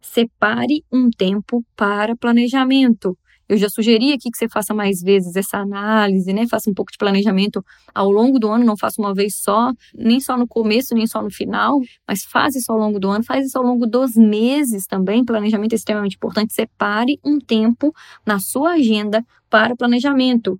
separe 0.00 0.84
um 0.92 1.08
tempo 1.10 1.64
para 1.76 2.16
planejamento. 2.16 3.16
Eu 3.48 3.58
já 3.58 3.68
sugeri 3.68 4.12
aqui 4.12 4.30
que 4.30 4.38
você 4.38 4.48
faça 4.48 4.72
mais 4.72 5.02
vezes 5.02 5.36
essa 5.36 5.58
análise, 5.58 6.32
né? 6.32 6.46
Faça 6.48 6.70
um 6.70 6.74
pouco 6.74 6.90
de 6.90 6.96
planejamento 6.96 7.62
ao 7.94 8.10
longo 8.10 8.38
do 8.38 8.48
ano, 8.48 8.64
não 8.64 8.76
faça 8.78 9.00
uma 9.00 9.12
vez 9.12 9.36
só, 9.36 9.70
nem 9.94 10.20
só 10.20 10.38
no 10.38 10.48
começo, 10.48 10.94
nem 10.94 11.06
só 11.06 11.22
no 11.22 11.30
final, 11.30 11.78
mas 12.08 12.24
faz 12.24 12.56
isso 12.56 12.72
ao 12.72 12.78
longo 12.78 12.98
do 12.98 13.10
ano, 13.10 13.22
faz 13.22 13.46
isso 13.46 13.58
ao 13.58 13.64
longo 13.64 13.86
dos 13.86 14.14
meses 14.16 14.86
também. 14.86 15.24
Planejamento 15.24 15.74
é 15.74 15.76
extremamente 15.76 16.16
importante. 16.16 16.54
Separe 16.54 17.18
um 17.22 17.38
tempo 17.38 17.92
na 18.26 18.38
sua 18.38 18.72
agenda 18.72 19.22
para 19.50 19.76
planejamento. 19.76 20.58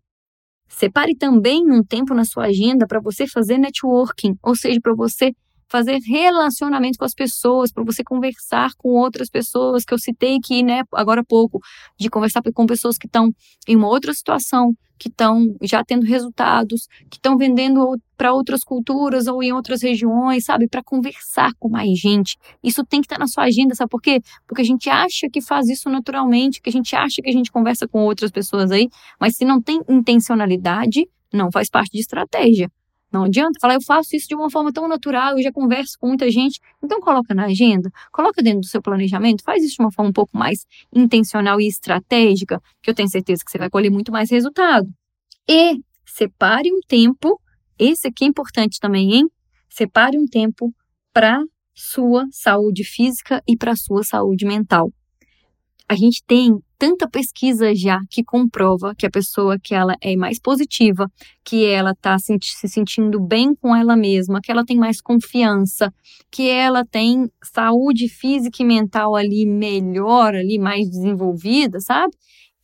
Separe 0.77 1.15
também 1.15 1.63
um 1.71 1.83
tempo 1.83 2.15
na 2.15 2.25
sua 2.25 2.47
agenda 2.47 2.87
para 2.87 3.01
você 3.01 3.27
fazer 3.27 3.59
networking, 3.59 4.37
ou 4.43 4.57
seja, 4.57 4.81
para 4.83 4.95
você 4.95 5.33
fazer 5.73 5.99
relacionamento 6.07 6.99
com 6.99 7.07
as 7.07 7.15
pessoas, 7.15 7.73
para 7.73 7.83
você 7.83 8.05
conversar 8.05 8.73
com 8.77 8.91
outras 8.91 9.31
pessoas, 9.31 9.87
que 9.87 9.95
eu 9.95 9.99
citei 9.99 10.37
aqui, 10.37 10.63
né, 10.63 10.83
agora 10.93 11.23
há 11.23 11.25
pouco, 11.25 11.59
de 11.99 12.11
conversar 12.11 12.43
com 12.55 12.67
pessoas 12.67 12.99
que 12.99 13.07
estão 13.07 13.33
em 13.67 13.75
uma 13.75 13.89
outra 13.89 14.13
situação, 14.13 14.75
que 14.99 15.09
estão 15.09 15.47
já 15.63 15.83
tendo 15.83 16.05
resultados, 16.05 16.87
que 17.11 17.17
estão 17.17 17.39
vendendo 17.39 17.99
para 18.19 18.35
outras 18.35 18.63
culturas 18.63 19.27
ou 19.27 19.43
em 19.43 19.51
outras 19.51 19.83
regiões, 19.83 20.45
sabe? 20.45 20.69
Para 20.69 20.81
conversar 20.85 21.53
com 21.59 21.69
mais 21.69 21.99
gente. 21.99 22.37
Isso 22.63 22.85
tem 22.85 23.01
que 23.01 23.07
estar 23.07 23.17
tá 23.17 23.21
na 23.21 23.27
sua 23.27 23.45
agenda, 23.45 23.75
sabe 23.75 23.89
por 23.91 24.01
quê? 24.01 24.21
Porque 24.47 24.63
a 24.63 24.65
gente 24.65 24.89
acha 24.89 25.29
que 25.29 25.41
faz 25.41 25.69
isso 25.69 25.89
naturalmente, 25.89 26.61
que 26.61 26.69
a 26.69 26.73
gente 26.73 26.95
acha 26.95 27.21
que 27.21 27.29
a 27.29 27.33
gente 27.33 27.51
conversa 27.51 27.89
com 27.89 28.05
outras 28.05 28.31
pessoas 28.31 28.71
aí, 28.71 28.89
mas 29.19 29.37
se 29.37 29.45
não 29.45 29.61
tem 29.61 29.81
intencionalidade, 29.89 31.09
não 31.33 31.51
faz 31.51 31.69
parte 31.69 31.93
de 31.93 32.01
estratégia. 32.01 32.71
Não 33.13 33.25
adianta 33.25 33.59
falar, 33.61 33.75
eu 33.75 33.83
faço 33.83 34.17
isso 34.17 34.27
de 34.27 34.35
uma 34.35 34.51
forma 34.51 34.73
tão 34.73 34.89
natural, 34.89 35.37
eu 35.37 35.43
já 35.43 35.53
converso 35.53 35.99
com 36.01 36.09
muita 36.09 36.31
gente. 36.31 36.59
Então 36.83 36.99
coloca 37.01 37.35
na 37.35 37.45
agenda, 37.45 37.91
coloca 38.11 38.43
dentro 38.43 38.61
do 38.61 38.67
seu 38.67 38.81
planejamento, 38.81 39.43
faz 39.45 39.63
isso 39.63 39.77
de 39.77 39.83
uma 39.83 39.93
forma 39.93 40.11
um 40.11 40.13
pouco 40.13 40.37
mais 40.37 40.65
intencional 40.95 41.61
e 41.61 41.67
estratégica, 41.67 42.61
que 42.83 42.91
eu 42.91 42.95
tenho 42.95 43.09
certeza 43.09 43.43
que 43.45 43.51
você 43.51 43.59
vai 43.59 43.69
colher 43.69 43.91
muito 43.91 44.11
mais 44.11 44.31
resultado. 44.31 44.89
E 45.49 45.79
separe 46.07 46.73
um 46.73 46.81
tempo, 46.89 47.39
esse 47.79 48.09
aqui 48.09 48.25
é 48.25 48.29
importante 48.29 48.79
também, 48.81 49.15
hein? 49.15 49.29
Separe 49.69 50.19
um 50.19 50.27
tempo 50.27 50.73
para 51.13 51.43
sua 51.75 52.27
saúde 52.31 52.85
física 52.85 53.43
e 53.47 53.57
para 53.57 53.77
sua 53.77 54.05
saúde 54.05 54.47
mental. 54.47 54.91
A 55.89 55.95
gente 55.95 56.23
tem 56.27 56.59
tanta 56.83 57.09
pesquisa 57.09 57.73
já 57.77 58.01
que 58.11 58.25
comprova 58.25 58.93
que 58.93 59.07
a 59.07 59.11
pessoa 59.11 59.57
que 59.57 59.73
ela 59.73 59.95
é 60.03 60.17
mais 60.17 60.41
positiva, 60.41 61.09
que 61.45 61.65
ela 61.65 61.93
está 61.93 62.19
se, 62.19 62.37
se 62.43 62.67
sentindo 62.67 63.21
bem 63.21 63.55
com 63.55 63.77
ela 63.77 63.95
mesma, 63.95 64.41
que 64.43 64.51
ela 64.51 64.65
tem 64.65 64.77
mais 64.77 65.01
confiança, 65.01 65.95
que 66.29 66.51
ela 66.51 66.85
tem 66.85 67.31
saúde 67.41 68.09
física 68.09 68.65
e 68.65 68.67
mental 68.67 69.15
ali 69.15 69.47
melhor, 69.47 70.35
ali 70.35 70.59
mais 70.59 70.91
desenvolvida, 70.91 71.79
sabe? 71.79 72.13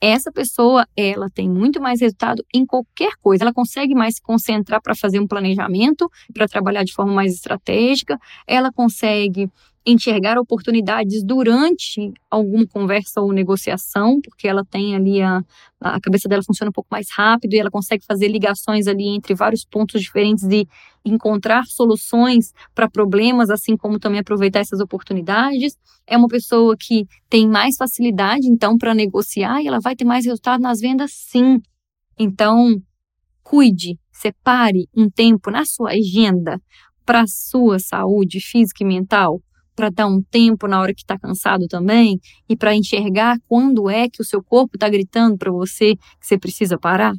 essa 0.01 0.31
pessoa 0.31 0.87
ela 0.97 1.29
tem 1.29 1.49
muito 1.49 1.81
mais 1.81 2.01
resultado 2.01 2.45
em 2.55 2.65
qualquer 2.65 3.13
coisa. 3.21 3.43
Ela 3.43 3.53
consegue 3.53 3.97
mais 3.97 4.15
se 4.15 4.23
concentrar 4.23 4.81
para 4.81 4.95
fazer 4.95 5.19
um 5.19 5.27
planejamento, 5.27 6.09
para 6.33 6.47
trabalhar 6.47 6.85
de 6.85 6.93
forma 6.93 7.13
mais 7.13 7.35
estratégica. 7.35 8.17
Ela 8.47 8.71
consegue 8.73 9.51
enxergar 9.91 10.39
oportunidades 10.39 11.25
durante 11.25 12.13
alguma 12.31 12.67
conversa 12.67 13.23
ou 13.23 13.33
negociação, 13.33 14.21
porque 14.21 14.47
ela 14.47 14.63
tem 14.65 14.95
ali 14.95 15.23
a, 15.23 15.41
a 15.81 15.99
cabeça 15.99 16.29
dela 16.29 16.43
funciona 16.43 16.69
um 16.69 16.73
pouco 16.73 16.89
mais 16.91 17.09
rápido 17.11 17.55
e 17.55 17.59
ela 17.59 17.71
consegue 17.71 18.05
fazer 18.05 18.29
ligações 18.29 18.87
ali 18.87 19.09
entre 19.09 19.35
vários 19.35 19.65
pontos 19.65 20.03
diferentes 20.03 20.45
e 20.45 20.69
encontrar 21.05 21.65
soluções 21.65 22.53
para 22.75 22.91
problemas, 22.91 23.49
assim 23.49 23.77
como 23.79 23.99
também 23.99 24.21
aproveitar 24.21 24.61
essas 24.61 24.81
oportunidades. 24.81 25.75
É 26.07 26.19
uma 26.19 26.29
pessoa 26.29 26.77
que 26.79 27.07
tem 27.31 27.49
mais 27.49 27.77
facilidade, 27.77 28.47
então, 28.47 28.77
para 28.77 28.95
negociar 28.95 29.63
e 29.63 29.69
ela 29.69 29.81
vai 29.81 29.97
ter 29.97 30.05
mais 30.05 30.27
resultado 30.27 30.61
nas 30.61 30.81
vendas, 30.81 31.13
sim. 31.15 31.61
Então, 32.19 32.77
cuide, 33.43 33.99
separe 34.13 34.87
um 34.95 35.09
tempo 35.09 35.51
na 35.51 35.65
sua 35.65 35.93
agenda 35.93 36.61
para 37.07 37.23
a 37.23 37.27
sua 37.27 37.79
saúde 37.79 38.39
física 38.39 38.85
e 38.85 38.87
mental 38.87 39.41
para 39.79 39.91
dar 39.91 40.09
um 40.09 40.21
tempo 40.21 40.67
na 40.67 40.81
hora 40.81 40.93
que 40.93 41.03
está 41.03 41.17
cansado 41.17 41.69
também 41.69 42.19
e 42.49 42.57
para 42.57 42.75
enxergar 42.75 43.39
quando 43.47 43.89
é 43.89 44.09
que 44.09 44.21
o 44.21 44.25
seu 44.25 44.43
corpo 44.43 44.73
está 44.75 44.89
gritando 44.89 45.39
para 45.39 45.53
você 45.53 45.95
que 45.95 46.27
você 46.27 46.37
precisa 46.37 46.77
parar? 46.77 47.13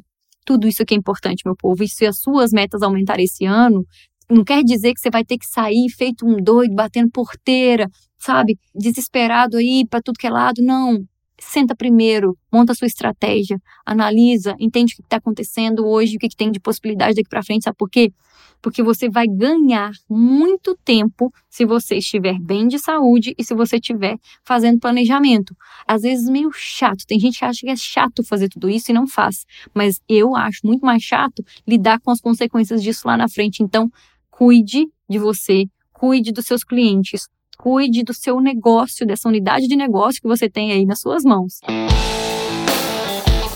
Tudo 0.44 0.68
isso 0.68 0.84
que 0.84 0.92
é 0.92 0.96
importante, 0.96 1.40
meu 1.46 1.56
povo. 1.56 1.82
E 1.82 1.88
se 1.88 2.04
as 2.04 2.20
suas 2.20 2.52
metas 2.52 2.82
aumentarem 2.82 3.24
esse 3.24 3.46
ano, 3.46 3.82
não 4.30 4.44
quer 4.44 4.62
dizer 4.62 4.92
que 4.92 5.00
você 5.00 5.08
vai 5.08 5.24
ter 5.24 5.38
que 5.38 5.46
sair 5.46 5.88
feito 5.88 6.26
um 6.26 6.36
doido, 6.36 6.74
batendo 6.74 7.10
porteira, 7.10 7.88
sabe? 8.18 8.58
Desesperado 8.74 9.56
aí 9.56 9.86
para 9.88 10.02
tudo 10.02 10.18
que 10.18 10.26
é 10.26 10.30
lado. 10.30 10.62
Não. 10.62 10.98
Senta 11.40 11.74
primeiro, 11.74 12.36
monta 12.52 12.74
sua 12.74 12.86
estratégia, 12.86 13.60
analisa, 13.84 14.54
entende 14.60 14.92
o 14.92 14.96
que 14.96 15.02
está 15.02 15.16
acontecendo 15.16 15.86
hoje, 15.86 16.16
o 16.16 16.18
que, 16.18 16.28
que 16.28 16.36
tem 16.36 16.52
de 16.52 16.60
possibilidade 16.60 17.16
daqui 17.16 17.28
para 17.28 17.42
frente, 17.42 17.64
sabe 17.64 17.76
por 17.76 17.88
quê? 17.88 18.12
porque 18.62 18.82
você 18.82 19.08
vai 19.08 19.26
ganhar 19.26 19.92
muito 20.08 20.76
tempo 20.84 21.32
se 21.48 21.64
você 21.64 21.96
estiver 21.96 22.38
bem 22.38 22.68
de 22.68 22.78
saúde 22.78 23.34
e 23.38 23.44
se 23.44 23.54
você 23.54 23.76
estiver 23.76 24.16
fazendo 24.44 24.78
planejamento. 24.78 25.56
Às 25.86 26.02
vezes 26.02 26.28
meio 26.28 26.50
chato, 26.52 27.06
tem 27.06 27.18
gente 27.18 27.38
que 27.38 27.44
acha 27.44 27.60
que 27.60 27.70
é 27.70 27.76
chato 27.76 28.22
fazer 28.22 28.48
tudo 28.48 28.68
isso 28.68 28.90
e 28.90 28.94
não 28.94 29.06
faz, 29.06 29.46
mas 29.74 30.00
eu 30.08 30.36
acho 30.36 30.60
muito 30.64 30.84
mais 30.84 31.02
chato 31.02 31.44
lidar 31.66 32.00
com 32.00 32.10
as 32.10 32.20
consequências 32.20 32.82
disso 32.82 33.06
lá 33.06 33.16
na 33.16 33.28
frente. 33.28 33.62
Então, 33.62 33.90
cuide 34.30 34.86
de 35.08 35.18
você, 35.18 35.66
cuide 35.92 36.32
dos 36.32 36.46
seus 36.46 36.62
clientes, 36.62 37.28
cuide 37.60 38.02
do 38.02 38.14
seu 38.14 38.40
negócio, 38.40 39.06
dessa 39.06 39.28
unidade 39.28 39.68
de 39.68 39.76
negócio 39.76 40.20
que 40.20 40.26
você 40.26 40.48
tem 40.48 40.72
aí 40.72 40.86
nas 40.86 41.00
suas 41.00 41.22
mãos. 41.22 41.60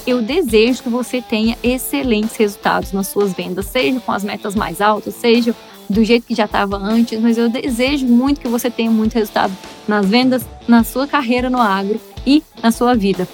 Eu 0.06 0.20
desejo 0.20 0.82
que 0.82 0.90
você 0.90 1.22
tenha 1.22 1.56
excelentes 1.62 2.36
resultados 2.36 2.92
nas 2.92 3.06
suas 3.08 3.32
vendas, 3.32 3.64
seja 3.64 3.98
com 4.00 4.12
as 4.12 4.22
metas 4.22 4.54
mais 4.54 4.82
altas, 4.82 5.14
seja 5.14 5.56
do 5.88 6.04
jeito 6.04 6.26
que 6.26 6.34
já 6.34 6.44
estava 6.44 6.76
antes, 6.76 7.18
mas 7.18 7.38
eu 7.38 7.48
desejo 7.48 8.06
muito 8.06 8.40
que 8.40 8.48
você 8.48 8.70
tenha 8.70 8.90
muito 8.90 9.14
resultado 9.14 9.56
nas 9.88 10.06
vendas, 10.06 10.46
na 10.68 10.84
sua 10.84 11.06
carreira 11.06 11.48
no 11.48 11.58
agro 11.58 11.98
e 12.26 12.42
na 12.62 12.70
sua 12.70 12.94
vida. 12.94 13.26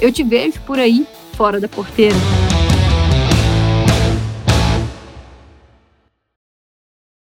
Eu 0.00 0.10
te 0.10 0.22
vejo 0.22 0.58
por 0.62 0.78
aí 0.78 1.06
fora 1.34 1.60
da 1.60 1.68
porteira. 1.68 2.16